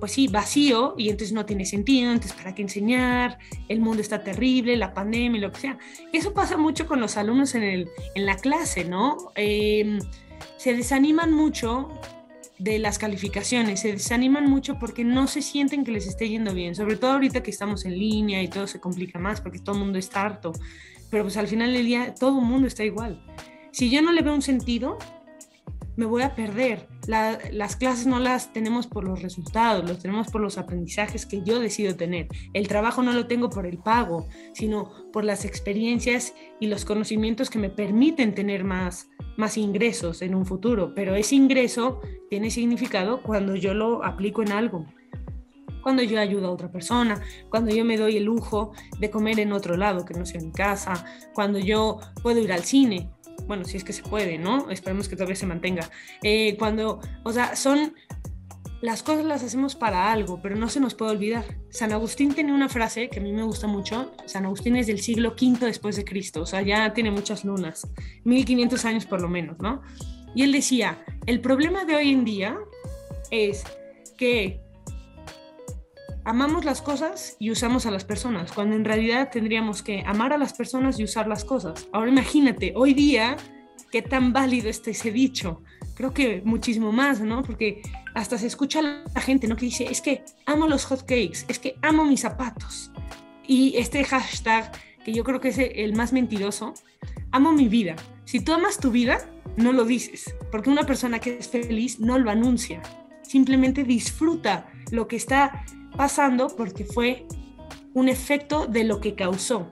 [0.00, 3.38] pues sí, vacío y entonces no tiene sentido, entonces para qué enseñar,
[3.68, 5.78] el mundo está terrible, la pandemia, lo que sea.
[6.12, 9.16] Eso pasa mucho con los alumnos en, el, en la clase, ¿no?
[9.34, 9.98] Eh,
[10.56, 11.90] se desaniman mucho
[12.58, 16.74] de las calificaciones, se desaniman mucho porque no se sienten que les esté yendo bien,
[16.74, 19.82] sobre todo ahorita que estamos en línea y todo se complica más porque todo el
[19.82, 20.52] mundo está harto,
[21.10, 23.22] pero pues al final del día todo el mundo está igual.
[23.76, 24.96] Si yo no le veo un sentido,
[25.96, 26.88] me voy a perder.
[27.06, 31.60] las clases no las tenemos por los resultados, los tenemos por los aprendizajes que yo
[31.60, 32.26] decido tener.
[32.54, 37.50] El trabajo no lo tengo por el pago, sino por las experiencias y los conocimientos
[37.50, 40.94] que me permiten tener más, más ingresos en un futuro.
[40.94, 44.86] Pero ese ingreso tiene significado cuando yo lo aplico en algo
[45.86, 49.52] cuando yo ayudo a otra persona, cuando yo me doy el lujo de comer en
[49.52, 53.08] otro lado que no sea mi casa, cuando yo puedo ir al cine,
[53.46, 54.70] bueno, si es que se puede, ¿no?
[54.70, 55.90] Esperemos que todavía se mantenga.
[56.22, 57.94] Eh, cuando, o sea, son,
[58.82, 61.44] las cosas las hacemos para algo, pero no se nos puede olvidar.
[61.70, 64.12] San Agustín tiene una frase que a mí me gusta mucho.
[64.26, 67.88] San Agustín es del siglo V después de Cristo, o sea, ya tiene muchas lunas,
[68.24, 69.82] 1500 años por lo menos, ¿no?
[70.34, 72.58] Y él decía, el problema de hoy en día
[73.30, 73.64] es
[74.18, 74.60] que
[76.26, 80.38] amamos las cosas y usamos a las personas, cuando en realidad tendríamos que amar a
[80.38, 81.86] las personas y usar las cosas.
[81.92, 83.36] Ahora imagínate, hoy día,
[83.92, 85.62] qué tan válido está ese dicho.
[85.94, 87.42] Creo que muchísimo más, ¿no?
[87.42, 87.80] Porque
[88.12, 89.54] hasta se escucha la gente, ¿no?
[89.54, 92.90] Que dice, es que amo los hotcakes, es que amo mis zapatos.
[93.46, 94.72] Y este hashtag,
[95.04, 96.74] que yo creo que es el más mentiroso,
[97.30, 97.94] amo mi vida.
[98.24, 102.18] Si tú amas tu vida, no lo dices, porque una persona que es feliz no
[102.18, 102.82] lo anuncia,
[103.22, 105.64] simplemente disfruta lo que está
[105.96, 107.26] pasando porque fue
[107.94, 109.70] un efecto de lo que causó.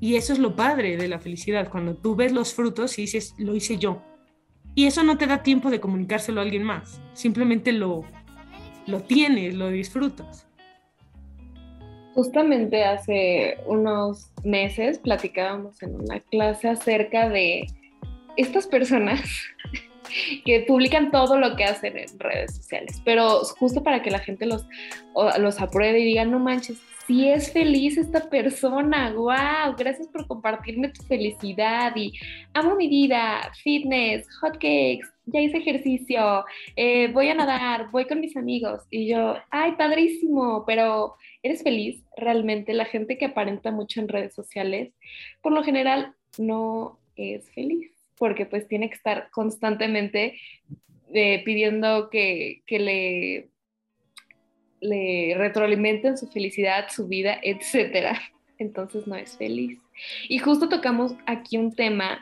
[0.00, 3.34] Y eso es lo padre de la felicidad, cuando tú ves los frutos y dices,
[3.36, 4.02] lo hice yo.
[4.74, 8.04] Y eso no te da tiempo de comunicárselo a alguien más, simplemente lo,
[8.86, 10.46] lo tienes, lo disfrutas.
[12.14, 17.66] Justamente hace unos meses platicábamos en una clase acerca de
[18.36, 19.22] estas personas
[20.44, 24.46] que publican todo lo que hacen en redes sociales, pero justo para que la gente
[24.46, 24.66] los,
[25.38, 26.78] los apruebe y diga, no manches,
[27.10, 32.12] si es feliz esta persona, wow, gracias por compartirme tu felicidad y
[32.54, 36.44] amo mi vida, fitness, hotcakes, ya hice ejercicio,
[36.76, 42.00] eh, voy a nadar, voy con mis amigos y yo, ay, padrísimo, pero ¿eres feliz?
[42.16, 44.92] Realmente la gente que aparenta mucho en redes sociales,
[45.42, 50.38] por lo general, no es feliz porque pues tiene que estar constantemente
[51.14, 53.48] eh, pidiendo que, le,
[54.82, 58.18] le retroalimenten su felicidad, su vida, etc.
[58.58, 59.78] Entonces no es feliz.
[60.28, 62.20] Y justo tocamos aquí un tema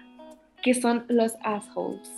[0.63, 2.09] que son los assholes.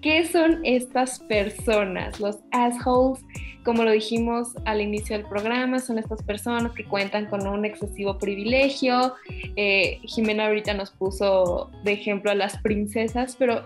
[0.00, 2.20] ¿Qué son estas personas?
[2.20, 3.24] Los assholes,
[3.64, 8.18] como lo dijimos al inicio del programa, son estas personas que cuentan con un excesivo
[8.18, 9.14] privilegio.
[9.56, 13.64] Eh, Jimena ahorita nos puso de ejemplo a las princesas, pero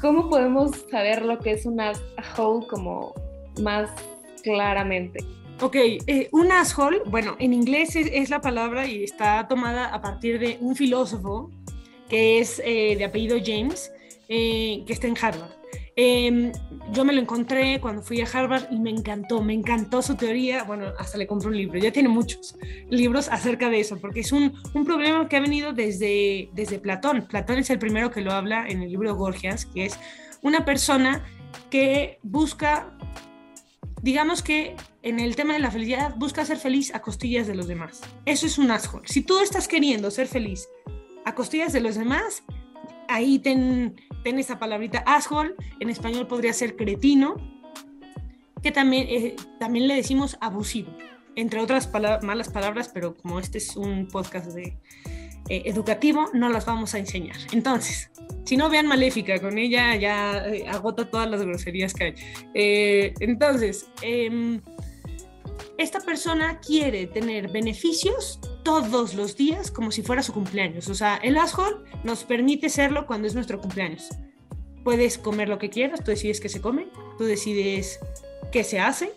[0.00, 3.14] ¿cómo podemos saber lo que es un asshole como
[3.60, 3.90] más
[4.42, 5.24] claramente?
[5.60, 10.38] Ok, eh, un asshole, bueno, en inglés es, la palabra y está tomada a partir
[10.38, 11.50] de un filósofo
[12.08, 13.90] que es eh, de apellido James,
[14.28, 15.55] que está en Harvard.
[15.98, 16.52] Em,
[16.92, 20.62] yo me lo encontré cuando fui a Harvard y me encantó, me encantó su teoría.
[20.64, 22.54] Bueno, hasta le compré un libro, ya tiene muchos
[22.90, 27.26] libros acerca de eso, porque es un, un problema que ha venido desde, desde Platón.
[27.26, 29.98] Platón es el primero que lo habla en el libro Gorgias, que es
[30.42, 31.24] una persona
[31.70, 32.94] que busca,
[34.02, 37.68] digamos que en el tema de la felicidad, busca ser feliz a costillas de los
[37.68, 38.00] demás.
[38.24, 39.00] Eso es un asco.
[39.04, 40.68] Si tú estás queriendo ser feliz
[41.24, 42.42] a costillas de los demás,
[43.08, 47.36] ahí ten, esa palabrita asshole, en español podría ser cretino,
[48.62, 50.96] que también, eh, también le decimos abusivo,
[51.36, 51.90] entre otras
[52.22, 54.76] malas palabras, pero como este es un podcast eh,
[55.48, 57.36] educativo, no las vamos a enseñar.
[57.52, 58.10] Entonces,
[58.44, 62.14] si no vean Maléfica, con ella ya eh, agota todas las groserías que hay.
[63.20, 64.60] entonces, em,
[65.78, 70.88] esta persona quiere tener beneficios todos los días como si fuera su cumpleaños.
[70.88, 74.08] O sea, el asshole nos permite serlo cuando es nuestro cumpleaños.
[74.82, 78.00] Puedes comer lo que quieras, tú decides qué se come, tú decides
[78.50, 79.12] qué se hace,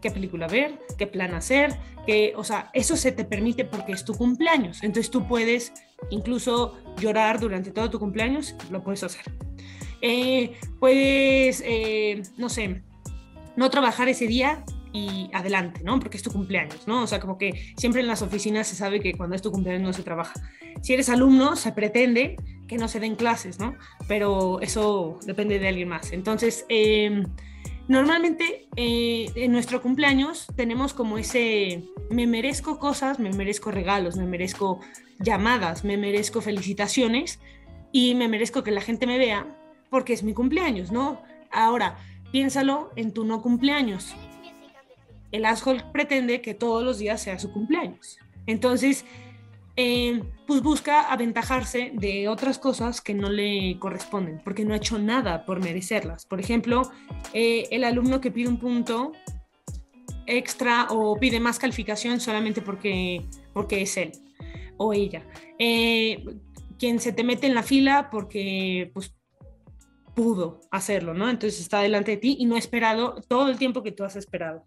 [0.00, 4.02] qué película ver, qué plan hacer, que, o sea, eso se te permite porque es
[4.02, 4.82] tu cumpleaños.
[4.82, 5.74] Entonces tú puedes
[6.08, 9.24] incluso llorar durante todo tu cumpleaños, lo puedes hacer.
[10.00, 12.82] Eh, puedes, eh, no sé,
[13.56, 14.64] no trabajar ese día
[14.96, 15.98] y adelante, ¿no?
[16.00, 17.02] Porque es tu cumpleaños, ¿no?
[17.02, 19.82] O sea, como que siempre en las oficinas se sabe que cuando es tu cumpleaños
[19.82, 20.32] no se trabaja.
[20.80, 23.74] Si eres alumno, se pretende que no se den clases, ¿no?
[24.08, 26.12] Pero eso depende de alguien más.
[26.12, 27.26] Entonces, em,
[27.88, 34.26] normalmente eh, en nuestro cumpleaños tenemos como ese, me merezco cosas, me merezco regalos, me
[34.26, 34.80] merezco
[35.18, 37.38] llamadas, me merezco felicitaciones
[37.92, 39.46] y me merezco que la gente me vea
[39.90, 41.22] porque es mi cumpleaños, ¿no?
[41.52, 41.96] Ahora,
[42.32, 44.14] piénsalo en tu no cumpleaños
[45.36, 48.18] el asshole pretende que todos los días sea su cumpleaños.
[48.46, 49.04] Entonces,
[49.76, 54.98] eh, pues busca aventajarse de otras cosas que no le corresponden, porque no ha hecho
[54.98, 56.24] nada por merecerlas.
[56.24, 56.90] Por ejemplo,
[57.34, 59.12] eh, el alumno que pide un punto
[60.26, 64.12] extra o pide más calificación solamente porque, porque es él
[64.78, 65.26] o ella.
[65.58, 66.24] Eh,
[66.78, 69.14] quien se te mete en la fila porque pues,
[70.14, 71.28] pudo hacerlo, ¿no?
[71.28, 74.16] Entonces está delante de ti y no ha esperado todo el tiempo que tú has
[74.16, 74.64] esperado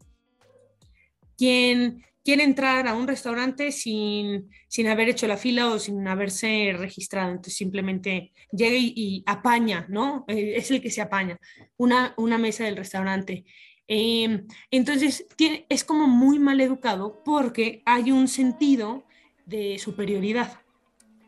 [1.39, 6.75] quien quiere entrar a un restaurante sin, sin haber hecho la fila o sin haberse
[6.77, 7.29] registrado.
[7.29, 10.25] Entonces simplemente llega y, apaña, ¿no?
[10.27, 11.39] Eh, es el que se apaña
[11.77, 13.45] una, una mesa del restaurante.
[13.87, 15.25] Em, entonces
[15.69, 19.05] es como muy mal educado porque hay un sentido
[19.45, 20.59] de superioridad.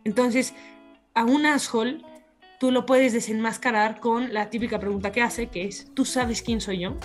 [0.04, 0.54] Entonces,
[1.16, 2.04] a un asshole
[2.60, 6.62] tú lo puedes desenmascarar con la típica pregunta que hace, que es, ¿tú sabes quién
[6.62, 7.00] soy yo?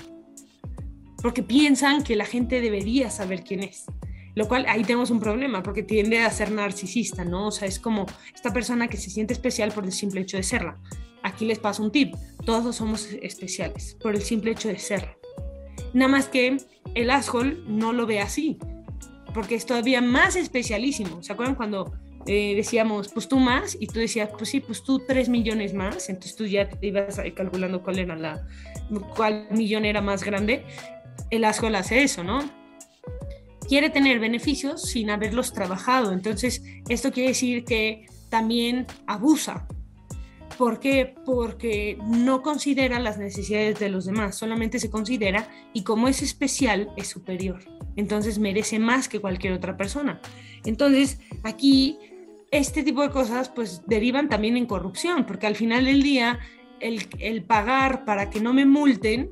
[1.23, 3.87] Porque piensan que la gente debería saber quién es.
[4.35, 7.49] Lo cual ahí tenemos un problema, porque tiende a ser narcisista, ¿no?
[7.49, 10.43] O sea, es como esta persona que se siente especial por el simple hecho de
[10.43, 10.79] serla.
[11.23, 15.17] Aquí les paso un tip, todos somos especiales por el simple hecho de ser.
[15.95, 16.59] Nada más que
[16.95, 18.59] el asshole no lo ve así,
[19.33, 21.23] porque es todavía más especialísimo.
[21.23, 21.95] ¿Se acuerdan cuando
[22.27, 26.09] eh, decíamos, pues tú más, y tú decías, pues sí, pues tú tres millones más,
[26.09, 28.47] entonces tú ya te ibas calculando cuál era la,
[29.15, 30.65] cuál millón era más grande,
[31.31, 32.39] el asco hace eso, ¿no?
[33.69, 39.67] Quiere tener beneficios sin haberlos trabajado, entonces esto quiere decir que también abusa.
[40.57, 41.15] ¿Por qué?
[41.27, 46.91] Porque no considera las necesidades de los demás, solamente se considera y como es especial
[46.97, 47.61] es superior,
[47.97, 50.21] entonces merece más que cualquier otra persona.
[50.65, 51.99] Entonces aquí
[52.51, 56.39] este tipo de cosas pues derivan también en corrupción, porque al final del día
[56.81, 59.31] el, pagar para que no me multen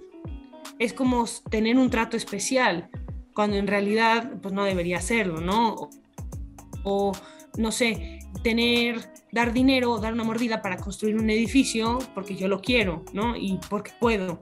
[0.79, 2.91] es como tener un trato especial,
[3.35, 5.91] cuando en realidad pues no debería serlo, ¿no?
[6.85, 7.13] O,
[7.57, 12.49] no sé, tener, dar dinero o dar una mordida para construir un edificio porque yo
[12.49, 13.37] lo quiero, ¿no?
[13.37, 14.41] Y porque puedo,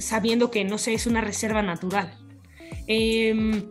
[0.00, 2.16] sabiendo que, no sé, es una reserva natural.
[2.86, 3.68] Eh,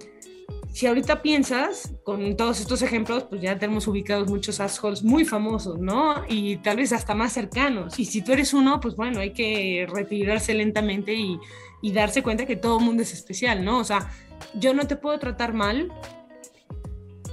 [0.72, 5.80] si ahorita piensas, con todos estos ejemplos, pues ya tenemos ubicados muchos assholes muy famosos,
[5.80, 6.24] ¿no?
[6.28, 7.98] Y tal vez hasta más cercanos.
[8.00, 11.40] Y si tú eres uno, pues bueno, hay que retirarse lentamente y,
[11.82, 13.80] y darse cuenta que todo el mundo es especial, ¿no?
[13.80, 14.12] O sea,
[14.54, 15.92] yo no te puedo tratar mal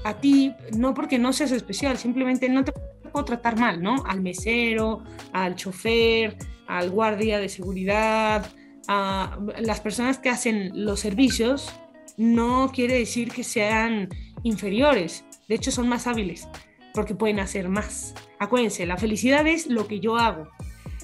[0.04, 4.04] a ti, no porque no seas especial, simplemente no te puedo tratar mal, ¿no?
[4.06, 8.46] Al mesero, al chofer, al guardia de seguridad,
[8.86, 11.72] a las personas que hacen los servicios,
[12.16, 14.08] no quiere decir que sean
[14.42, 16.48] inferiores, de hecho son más hábiles
[16.94, 18.14] porque pueden hacer más.
[18.38, 20.48] Acuérdense, la felicidad es lo que yo hago.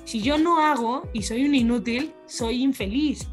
[0.04, 3.28] Si yo no hago y soy un inútil, soy infeliz.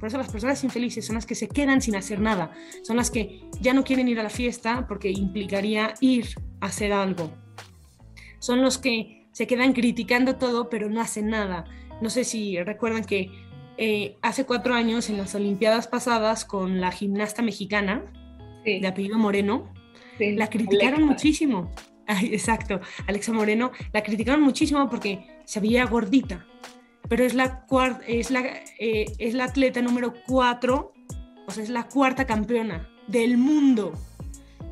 [0.00, 3.10] Por eso las personas infelices son las que se quedan sin hacer nada, son las
[3.10, 6.26] que ya no quieren ir a la fiesta porque implicaría ir
[6.60, 7.30] a hacer algo.
[8.38, 11.64] Son los que se quedan criticando todo pero no hacen nada.
[12.00, 13.30] No sé si recuerdan que
[13.78, 18.04] eh, hace cuatro años en las Olimpiadas pasadas con la gimnasta mexicana
[18.64, 19.72] de apellido Moreno.
[20.18, 21.70] la criticaron muchísimo.
[22.22, 23.72] exacto, Alexa Moreno.
[23.92, 26.46] La criticaron muchísimo porque se veía gordita.
[27.08, 27.64] Pero es la,
[28.08, 28.44] es la,
[28.80, 30.92] eh, es la atleta número cuatro,
[31.46, 33.92] o sea, es la cuarta campeona del mundo.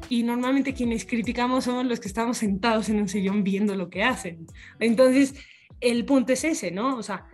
[0.08, 4.02] Y normalmente quienes criticamos somos los que estamos sentados en un sillón viendo lo que
[4.02, 4.46] hacen.
[4.80, 5.34] Entonces,
[5.80, 6.96] el punto es ese, ¿no?
[6.96, 7.26] O sea,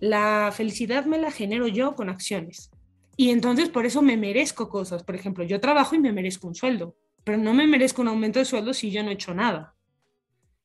[0.00, 2.70] la felicidad me la genero yo con acciones.
[3.16, 5.04] Y entonces por eso me merezco cosas.
[5.04, 8.38] Por ejemplo, yo trabajo y me merezco un sueldo, pero no me merezco un aumento
[8.38, 9.76] de sueldo si yo no he hecho nada.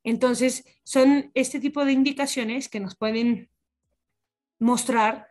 [0.03, 3.49] Entonces, son este tipo de indicaciones que nos pueden
[4.59, 5.27] mostrar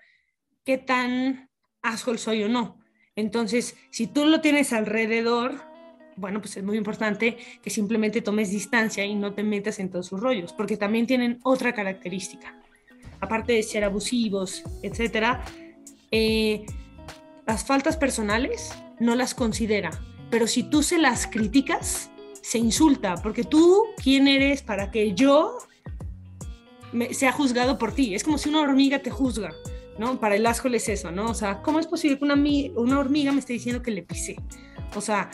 [0.65, 1.49] qué tan
[1.81, 2.79] asshole soy o no.
[3.17, 5.63] Entonces, si tú lo tienes alrededor,
[6.17, 10.09] bueno, pues es muy importante que simplemente tomes distancia y no te metas en todos
[10.09, 12.64] sus rollos, porque también tienen otra característica
[13.25, 15.45] aparte de ser abusivos, etcétera,
[16.11, 16.65] eh,
[17.47, 19.91] las faltas personales no las considera,
[20.31, 22.11] pero si tú se las criticas,
[22.41, 25.59] se insulta, porque tú, ¿quién eres para que yo
[26.93, 28.15] me, sea juzgado por ti?
[28.15, 29.53] Es como si una hormiga te juzga,
[29.99, 30.21] ¿no?
[30.21, 31.31] Para el asco es eso, ¿no?
[31.31, 34.37] O sea, ¿cómo es posible que una, hormiga me esté diciendo que le pisé?
[34.95, 35.31] O sea,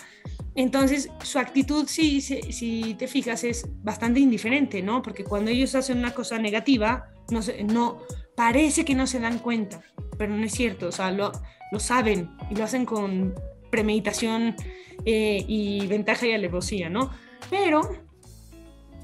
[0.55, 5.03] entonces su actitud, si, si, si, te fijas, es bastante indiferente, ¿no?
[5.03, 7.99] Porque cuando ellos hacen una cosa negativa, no,
[8.37, 9.83] parece que no se dan cuenta,
[10.16, 11.33] pero no es cierto, o sea, lo,
[11.73, 13.35] lo saben y lo hacen con
[13.71, 14.57] premeditación
[15.05, 17.11] eh, y ventaja y alevosía, ¿no?
[17.49, 17.83] Pero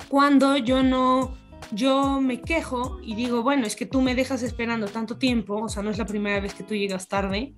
[0.08, 1.36] cuando yo no,
[1.72, 5.68] yo me quejo y digo, bueno, es que tú me dejas esperando tanto tiempo, o
[5.68, 7.54] sea, no es la primera vez que tú llegas tarde,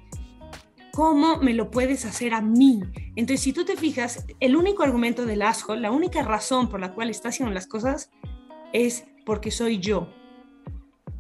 [0.93, 2.81] ¿cómo me lo puedes hacer a mí?
[3.17, 6.93] Entonces, si tú te fijas, el único argumento del asco, la única razón por la
[6.93, 8.11] cual está haciendo las cosas
[8.73, 10.09] es porque soy yo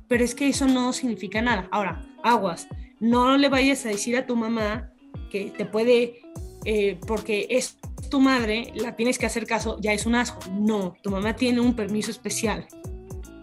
[0.08, 1.68] pero es que eso no significa nada.
[1.70, 2.66] Ahora, aguas,
[2.98, 4.90] no le vayas a decir a tu mamá
[5.30, 6.22] que te puede,
[6.64, 7.78] eh, porque es
[8.10, 10.40] tu madre, la tienes que hacer caso, ya es un asco.
[10.50, 12.66] No, tu mamá tiene un permiso especial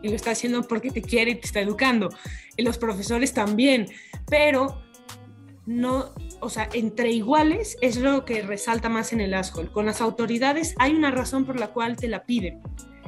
[0.01, 2.09] y lo está haciendo porque te quiere y te está educando.
[2.57, 3.87] Y los profesores también,
[4.27, 4.81] pero
[5.65, 9.65] no, o sea, entre iguales es lo que resalta más en el asco.
[9.71, 12.61] Con las autoridades hay una razón por la cual te la piden.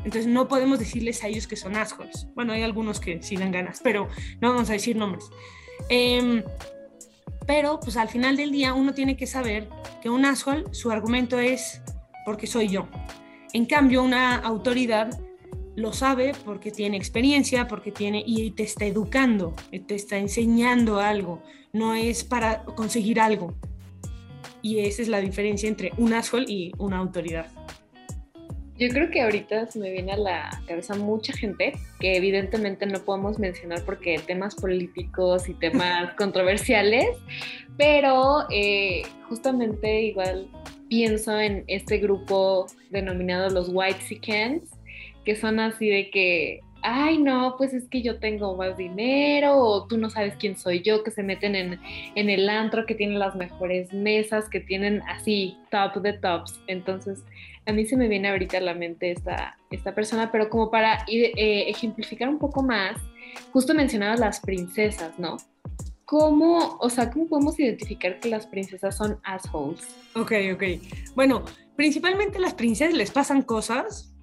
[0.07, 2.27] Entonces no podemos decirles a ellos que son assholes.
[2.33, 4.07] Bueno, hay algunos que sí dan ganas, pero
[4.39, 5.25] no vamos a decir nombres.
[5.89, 6.43] Em,
[7.45, 9.67] pero pues al final del día uno tiene que saber
[10.01, 11.81] que un asshole, su argumento es
[12.23, 12.87] porque soy yo.
[13.51, 15.09] En cambio, una autoridad
[15.75, 21.43] lo sabe porque tiene experiencia, porque tiene y te está educando, te está enseñando algo,
[21.73, 23.57] no es para conseguir algo.
[24.61, 27.56] Y esa es la diferencia entre un asshole y una autoridad.
[28.77, 32.99] Yo creo que ahorita se me viene a la cabeza mucha gente que evidentemente no
[32.99, 37.07] podemos mencionar porque temas políticos y temas controversiales,
[37.75, 40.47] pero eh, justamente igual
[40.89, 44.69] pienso en este grupo denominado los White Chickens,
[45.25, 49.87] que son así de que, ay no, pues es que yo tengo más dinero o
[49.87, 51.79] tú no sabes quién soy yo, que se meten en,
[52.13, 56.61] en el antro, que tienen las mejores mesas, que tienen así top de tops.
[56.67, 57.23] Entonces,
[57.67, 61.05] a mí se me viene ahorita a la mente esta, esta persona, pero como para
[61.07, 62.97] eh, ejemplificar un poco más,
[63.51, 65.37] justo mencionabas las princesas, ¿no?
[66.05, 69.85] ¿Cómo, o sea, cómo podemos identificar que las princesas son assholes?
[70.15, 70.63] Ok, ok.
[71.13, 71.43] Bueno,
[71.75, 74.15] principalmente las princesas les pasan cosas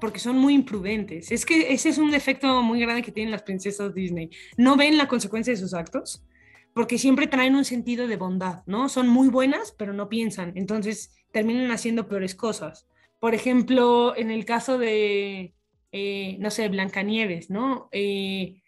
[0.00, 1.32] porque son muy imprudentes.
[1.32, 4.30] Es que ese es un defecto muy grande que tienen las princesas Disney.
[4.56, 6.24] No ven la consecuencia de sus actos
[6.72, 8.88] porque siempre traen un sentido de bondad, ¿no?
[8.88, 10.52] Son muy buenas, pero no piensan.
[10.54, 12.86] Entonces terminan haciendo peores cosas.
[13.22, 15.54] Por ejemplo, en el caso de,
[15.92, 17.88] eh, no sé, Blancanieves, ¿no?
[17.92, 18.64] Eh,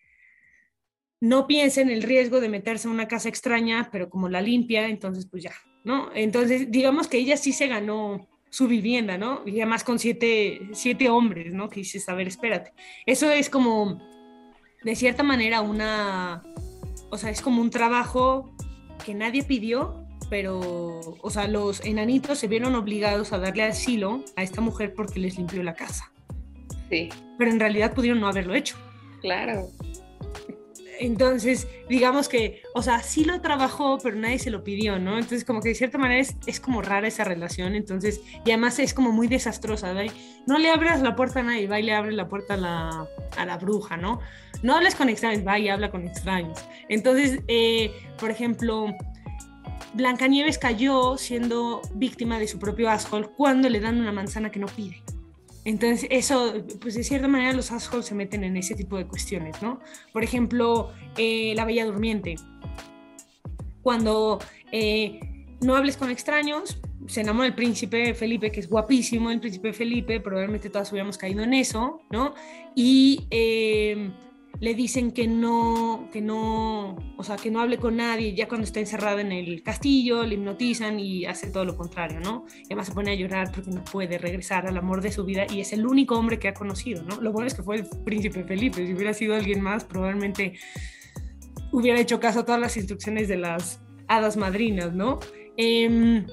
[1.21, 4.87] no piensa en el riesgo de meterse en una casa extraña, pero como la limpia,
[4.87, 6.09] entonces pues ya, ¿no?
[6.15, 9.43] Entonces, digamos que ella sí se ganó su vivienda, ¿no?
[9.45, 11.69] Y además con siete, siete hombres, ¿no?
[11.69, 12.75] Que dices, a ver, espérate.
[13.07, 14.01] Eso es como,
[14.85, 16.45] de cierta manera, una,
[17.11, 18.55] o sea, es como un trabajo
[19.05, 20.04] que nadie pidió,
[20.35, 25.21] pero, o sea, los enanitos se vieron obligados a darle asilo a esta mujer porque
[25.21, 26.11] les limpió la casa.
[26.91, 27.09] Sí.
[27.39, 28.77] Pero en realidad pudieron no haberlo hecho.
[29.21, 29.69] Claro.
[30.99, 35.19] Entonces, digamos que, o sea, sí lo trabajó, pero nadie se lo pidió, ¿no?
[35.19, 38.93] Entonces, como que de cierta manera es, como rara esa relación, entonces, y además es
[38.93, 40.01] como muy desastrosa, ¿no?
[40.49, 43.09] No le abras la puerta a nadie, va y le abre la puerta a la,
[43.37, 44.19] a la bruja, ¿no?
[44.65, 46.59] No hables con extraños, va y habla con extraños.
[46.89, 48.89] Entonces, eh, por ejemplo,
[49.95, 54.67] Blancanieves cayó siendo víctima de su propio asshole cuando le dan una manzana que no
[54.67, 55.03] pide.
[55.65, 59.63] Entonces, eso, pues de cierta manera los assholes se meten en ese tipo de cuestiones,
[59.63, 59.81] ¿no?
[60.13, 62.35] Por ejemplo, eh, La Bella Durmiente.
[63.83, 64.41] Cuando
[64.73, 65.21] eh,
[65.61, 70.21] no hables con extraños, se enamora el príncipe Felipe, que es guapísimo, el príncipe Felipe,
[70.21, 72.35] probablemente todas hubiéramos caído en eso, ¿no?
[72.75, 74.11] Y eh,
[74.61, 78.65] le dicen que no, que no, o sea, que no hable con nadie, ya cuando
[78.65, 82.45] está encerrada en el castillo, le hipnotizan y hace todo lo contrario, ¿no?
[82.63, 85.47] Y además se pone a llorar porque no puede regresar al amor de su vida
[85.51, 87.21] y es el único hombre que ha conocido, ¿no?
[87.21, 90.55] Lo bueno es que fue el príncipe Felipe, si hubiera sido alguien más, probablemente
[91.73, 95.19] hubiera hecho caso a todas las instrucciones de las hadas madrinas, ¿no?
[95.57, 96.27] Em,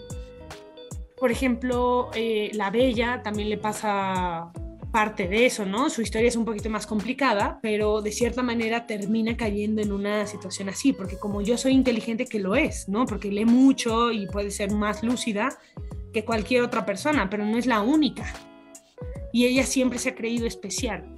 [1.18, 4.52] por ejemplo, eh, la Bella también le pasa
[4.92, 5.90] parte de eso, ¿no?
[5.90, 10.28] Su historia es un poquito más complicada, pero de cierta manera termina cayendo en una
[10.28, 13.06] situación así, porque como yo soy inteligente, que lo es, ¿no?
[13.06, 15.58] Porque lee mucho y puede ser más lúcida
[16.14, 18.34] que cualquier otra persona, pero no es la única.
[19.32, 21.16] Y ella siempre se ha creído especial.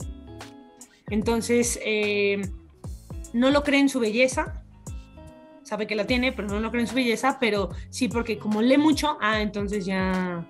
[1.09, 2.41] Entonces, eh,
[3.33, 4.63] no lo cree en su belleza,
[5.63, 8.61] sabe que la tiene, pero no lo cree en su belleza, pero sí porque como
[8.61, 10.47] lee mucho, ah, entonces ya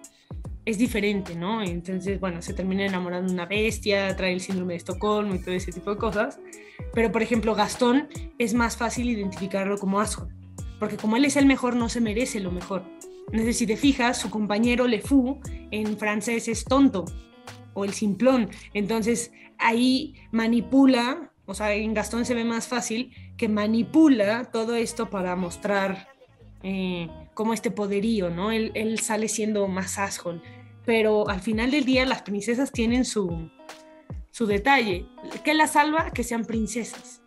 [0.65, 1.61] es diferente, ¿no?
[1.61, 5.53] Entonces, bueno, se termina enamorando de una bestia, trae el síndrome de Estocolmo y todo
[5.53, 6.39] ese tipo de cosas.
[6.93, 8.07] Pero, por ejemplo, Gastón
[8.37, 10.29] es más fácil identificarlo como asco,
[10.79, 12.83] porque como él es el mejor, no se merece lo mejor.
[13.27, 15.41] Entonces, si te fijas, su compañero Le Fou
[15.71, 17.05] en francés es tonto
[17.73, 18.49] o el simplón.
[18.73, 25.09] Entonces, ahí manipula, o sea, en Gastón se ve más fácil que manipula todo esto
[25.09, 26.07] para mostrar
[26.61, 28.51] eh, como este poderío, ¿no?
[28.51, 30.41] Él, sale siendo más asshole,
[30.85, 33.49] pero al final del día las princesas tienen su,
[34.31, 35.05] su detalle.
[35.43, 36.11] ¿Qué las salva?
[36.11, 37.21] Que sean princesas,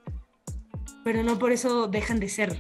[1.05, 2.57] pero no por eso dejan de ser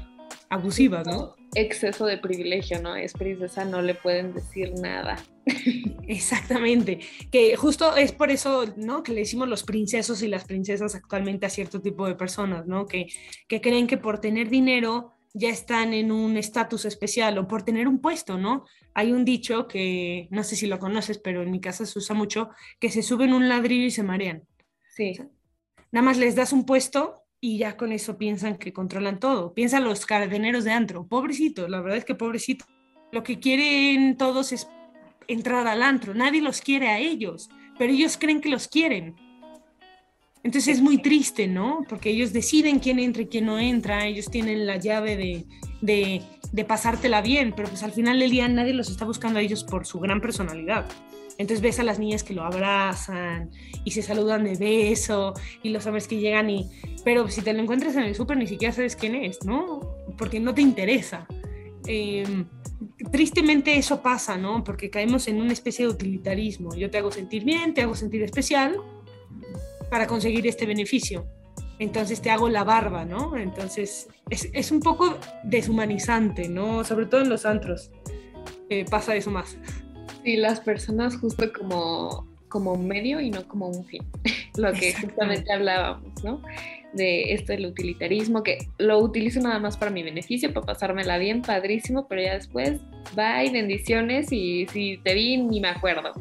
[0.49, 1.35] abusivas, ¿no?
[1.55, 2.97] Exceso de privilegio, ¿no?
[2.97, 5.17] Es princesa, no le pueden decir nada.
[6.09, 9.03] Exactamente, que justo es por eso, ¿no?
[9.03, 12.87] Que le decimos los princesos y las princesas actualmente a cierto tipo de personas, ¿no?
[12.87, 13.07] Que,
[13.49, 17.89] que creen que por tener dinero ya están en un estatus especial o por tener
[17.89, 18.65] un puesto, ¿no?
[18.95, 22.17] Hay un dicho que no sé si lo conoces, pero en mi casa se usa
[22.17, 22.49] mucho,
[22.81, 24.45] que se suben un ladrillo y se marean.
[24.89, 25.13] Sí.
[25.93, 29.53] nada más les das un puesto y ya con eso piensan que controlan todo.
[29.53, 32.67] Piensan los cardeneros de antro, pobrecitos, la verdad es que pobrecitos.
[33.13, 34.67] Lo que quieren todos es
[35.29, 39.17] entrar al antro, nadie los quiere a ellos, pero ellos creen que los quieren.
[40.47, 41.85] Entonces es muy triste, ¿no?
[41.89, 46.23] Porque ellos deciden quién entra y quién no entra, ellos tienen la llave de,
[46.53, 49.65] de, pasártela bien, pero pues al final del día nadie los está buscando a ellos
[49.65, 50.87] por su gran personalidad.
[51.37, 53.51] Entonces ves a las niñas que lo abrazan
[53.85, 55.35] y se saludan de beso
[55.65, 56.71] y los hombres que llegan y...
[57.05, 59.81] Pero si te lo encuentras en el súper ni siquiera sabes quién es, ¿no?
[60.17, 61.27] Porque no te interesa.
[61.89, 62.47] Em,
[63.11, 64.63] tristemente eso pasa, ¿no?
[64.63, 66.73] Porque caemos en una especie de utilitarismo.
[66.77, 68.81] Yo te hago sentir bien, te hago sentir especial
[69.91, 71.27] para conseguir este beneficio.
[71.79, 73.37] Entonces te hago la barba, ¿no?
[73.37, 76.85] Entonces es, es un poco deshumanizante, ¿no?
[76.85, 77.91] Sobre todo en los antros.
[78.69, 79.59] Eh, pasa eso más.
[80.25, 84.03] Sí, las personas justo como, como un medio y no como un fin.
[84.57, 86.43] Lo que justamente hablábamos, ¿no?
[86.95, 91.43] De esto del utilitarismo, que lo utilizo nada más para mi beneficio, para pasármela bien,
[91.43, 92.81] padrísimo, pero ya después,
[93.15, 96.13] bye, bendiciones y si te vi ni me acuerdo.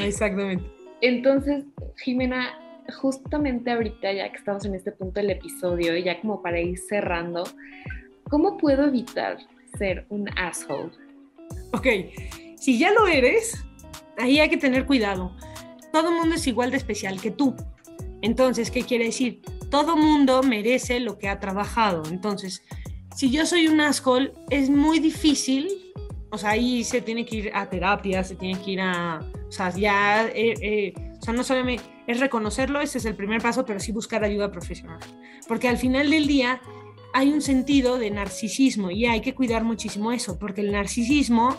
[0.00, 0.64] exactamente.
[1.02, 1.64] Entonces,
[1.98, 2.58] Jimena,
[3.00, 6.78] justamente ahorita, ya que estamos en este punto del episodio, y ya como para ir
[6.78, 7.44] cerrando,
[8.24, 9.38] ¿cómo puedo evitar
[9.78, 10.90] ser un asshole?
[11.72, 11.86] Ok,
[12.56, 13.64] si ya lo eres,
[14.18, 15.34] ahí hay que tener cuidado.
[15.92, 17.54] Todo mundo es igual de especial que tú.
[18.22, 19.42] Entonces, ¿qué quiere decir?
[19.70, 22.02] Todo mundo merece lo que ha trabajado.
[22.08, 22.62] Entonces,
[23.16, 25.68] si yo soy un asshole, es muy difícil.
[26.30, 29.20] O sea, ahí se tiene que ir a terapia, se tiene que ir a.
[29.48, 30.28] O sea, ya.
[30.28, 33.92] Eh, eh, o sea, no solamente es reconocerlo, ese es el primer paso, pero sí
[33.92, 34.98] buscar ayuda profesional.
[35.48, 36.60] Porque al final del día
[37.12, 41.56] hay un sentido de narcisismo y hay que cuidar muchísimo eso, porque el narcisismo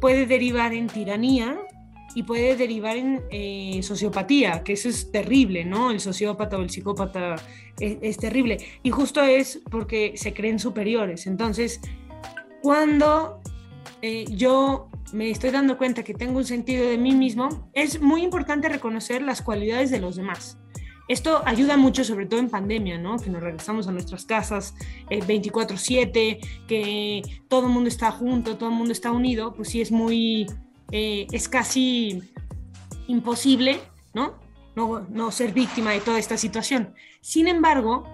[0.00, 1.58] puede derivar en tiranía
[2.14, 5.90] y puede derivar en eh, sociopatía, que eso es terrible, ¿no?
[5.90, 7.36] El sociópata o el psicópata
[7.78, 8.56] es, terrible.
[8.82, 11.26] Y justo es porque se creen superiores.
[11.26, 11.80] Entonces,
[12.62, 13.42] cuando
[14.00, 18.22] eh, yo me estoy dando cuenta que tengo un sentido de mí mismo, es muy
[18.22, 20.58] importante reconocer las cualidades de los demás.
[21.08, 23.16] Esto ayuda mucho, sobre todo en pandemia, ¿no?
[23.18, 24.74] Que nos regresamos a nuestras casas
[25.08, 29.80] 24/7, eh, que todo el mundo está junto, todo el mundo está unido, pues sí
[29.80, 30.46] es muy,
[30.90, 32.22] eh, es casi
[33.06, 33.78] imposible,
[34.14, 34.34] ¿no?
[34.74, 35.06] ¿no?
[35.08, 36.94] No ser víctima de toda esta situación.
[37.20, 38.04] Sin embargo,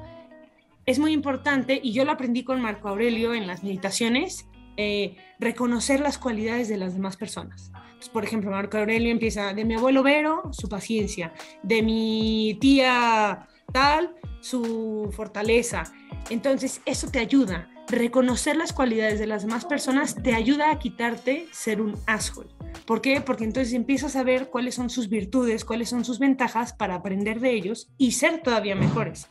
[0.84, 4.47] es muy importante, y yo lo aprendí con Marco Aurelio en las meditaciones,
[4.77, 7.73] eh, reconocer las cualidades de las demás personas
[8.09, 14.14] por ejemplo, Marco Aurelio empieza de mi abuelo Vero, su paciencia, de mi tía tal,
[14.41, 15.85] su fortaleza.
[16.31, 17.68] Entonces, eso te ayuda.
[17.89, 22.51] Reconocer las cualidades de las demás personas te ayuda a quitarte ser un asshole.
[22.87, 23.20] ¿Por qué?
[23.20, 27.41] Porque entonces empiezas a ver cuáles son sus virtudes, cuáles son sus ventajas para aprender
[27.41, 29.29] de ellos y ser todavía mejores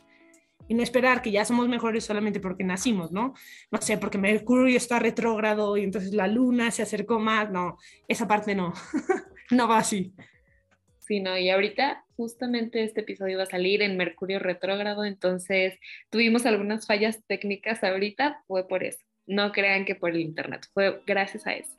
[0.68, 3.34] y no esperar que ya somos mejores solamente porque nacimos, ¿no?
[3.70, 8.26] No sé, porque Mercurio está retrógrado y entonces la luna se acercó más, no, esa
[8.28, 8.72] parte no,
[9.50, 10.14] no va así.
[10.98, 15.78] Sí, no, y ahorita justamente este episodio va a salir en Mercurio retrógrado, entonces
[16.10, 19.00] tuvimos algunas fallas técnicas ahorita, fue por eso.
[19.26, 21.72] No crean que por el internet, fue gracias a eso.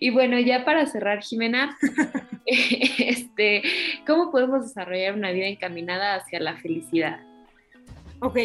[0.00, 1.76] Y bueno, ya para cerrar, Jimena,
[2.46, 3.62] este,
[4.06, 7.20] ¿cómo podemos desarrollar una vida encaminada hacia la felicidad?
[8.24, 8.38] Ok,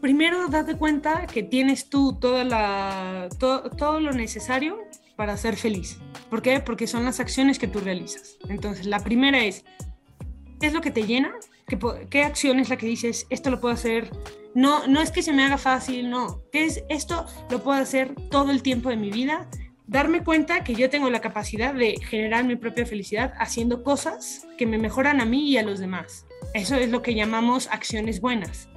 [0.00, 4.80] primero date cuenta que tienes tú toda la, todo lo necesario
[5.14, 6.00] para ser feliz.
[6.28, 6.58] ¿Por qué?
[6.58, 8.36] Porque son las acciones que tú realizas.
[8.48, 9.64] Entonces, la primera es,
[10.58, 11.32] ¿qué es lo que te llena?
[11.68, 11.78] ¿Qué,
[12.10, 14.10] qué acción es la que dices, esto lo puedo hacer?
[14.56, 16.42] No, no es que se me haga fácil, no.
[16.50, 17.24] ¿Qué es esto?
[17.48, 19.48] Lo puedo hacer todo el tiempo de mi vida.
[19.86, 24.66] Darme cuenta que yo tengo la capacidad de generar mi propia felicidad haciendo cosas que
[24.66, 26.26] me mejoran a mí y a los demás.
[26.54, 28.68] Eso es lo que llamamos acciones buenas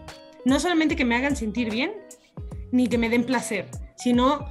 [0.45, 1.91] no solamente que me hagan sentir bien,
[2.71, 4.45] ni que me den placer, sino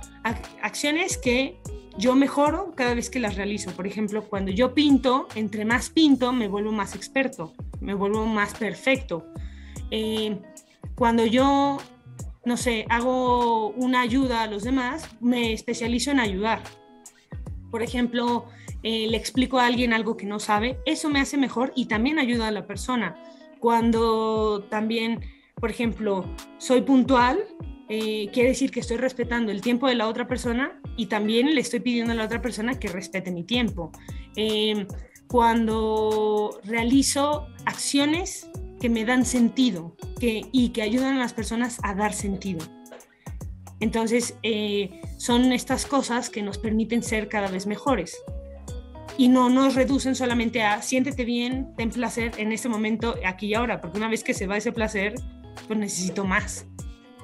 [0.63, 1.61] acciones que
[1.97, 3.71] yo mejoro cada vez que las realizo.
[3.73, 8.55] Por ejemplo, cuando yo pinto, entre más pinto, me vuelvo más experto, me vuelvo más
[8.55, 9.27] perfecto.
[9.91, 10.41] Eh,
[10.97, 11.79] cuando yo,
[12.45, 16.63] no sé, hago una ayuda a los demás, me especializo en ayudar.
[17.71, 18.47] Por ejemplo,
[18.83, 22.19] eh, le explico a alguien algo que no sabe, eso me hace mejor y también
[22.19, 23.17] ayuda a la persona.
[23.61, 25.21] Cuando también
[25.57, 26.25] por ejemplo,
[26.59, 27.39] soy puntual,
[27.89, 31.61] eh, quiere decir que estoy respetando el tiempo de la otra persona y también le
[31.61, 33.93] estoy pidiendo a la otra persona que respete mi tiempo.
[34.37, 34.87] Em,
[35.29, 38.49] cuando realizo acciones
[38.81, 42.65] que me dan sentido que, y que ayudan a las personas a dar sentido.
[43.81, 48.17] Entonces, eh, son estas cosas que nos permiten ser cada vez mejores
[49.17, 53.55] y no nos reducen solamente a siéntete bien, ten placer en este momento, aquí y
[53.55, 55.15] ahora, porque una vez que se va ese placer,
[55.67, 56.67] pues necesito más.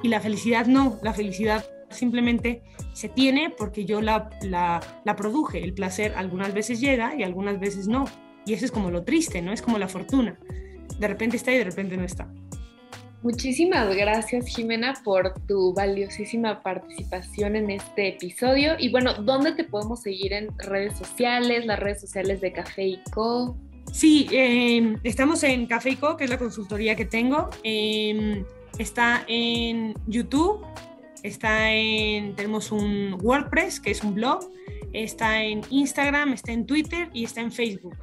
[0.03, 2.63] Y la felicidad no, la felicidad simplemente
[2.93, 5.63] se tiene porque yo la, la, la, produje.
[5.63, 8.07] El placer algunas veces llega y algunas veces no.
[8.47, 9.53] Y eso es como lo triste, ¿no?
[9.53, 10.39] Es como la fortuna.
[10.99, 12.33] De repente está y de repente no está.
[13.23, 18.77] Muchísimas gracias Jimena por tu valiosísima participación en este episodio.
[18.79, 23.03] Y bueno, ¿dónde te podemos seguir en redes sociales, las redes sociales de Café y
[23.13, 23.59] Co?
[23.93, 27.51] Sí, em, estamos en Café Co, que es la consultoría que tengo.
[27.63, 28.45] Em,
[28.79, 30.65] está en YouTube,
[31.23, 34.51] está en, tenemos un WordPress, que es un blog,
[34.93, 37.97] está en Instagram, está en Twitter y está en Facebook.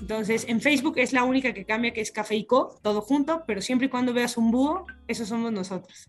[0.00, 3.44] Entonces, en Facebook es la única que cambia, que es Café y Co, todo junto,
[3.46, 6.08] pero siempre y cuando veas un búho, esos somos nosotros.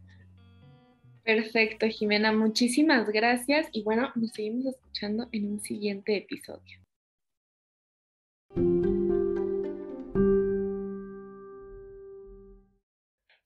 [1.23, 6.79] Perfecto, Jimena, muchísimas gracias y bueno, nos seguimos escuchando en un siguiente episodio.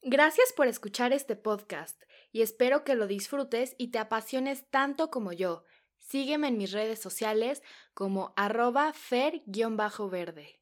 [0.07, 1.99] Gracias por escuchar este podcast
[2.31, 5.63] y espero que lo disfrutes y te apasiones tanto como yo.
[5.97, 7.63] Sígueme en mis redes sociales
[7.95, 10.59] como arroba fer-verde.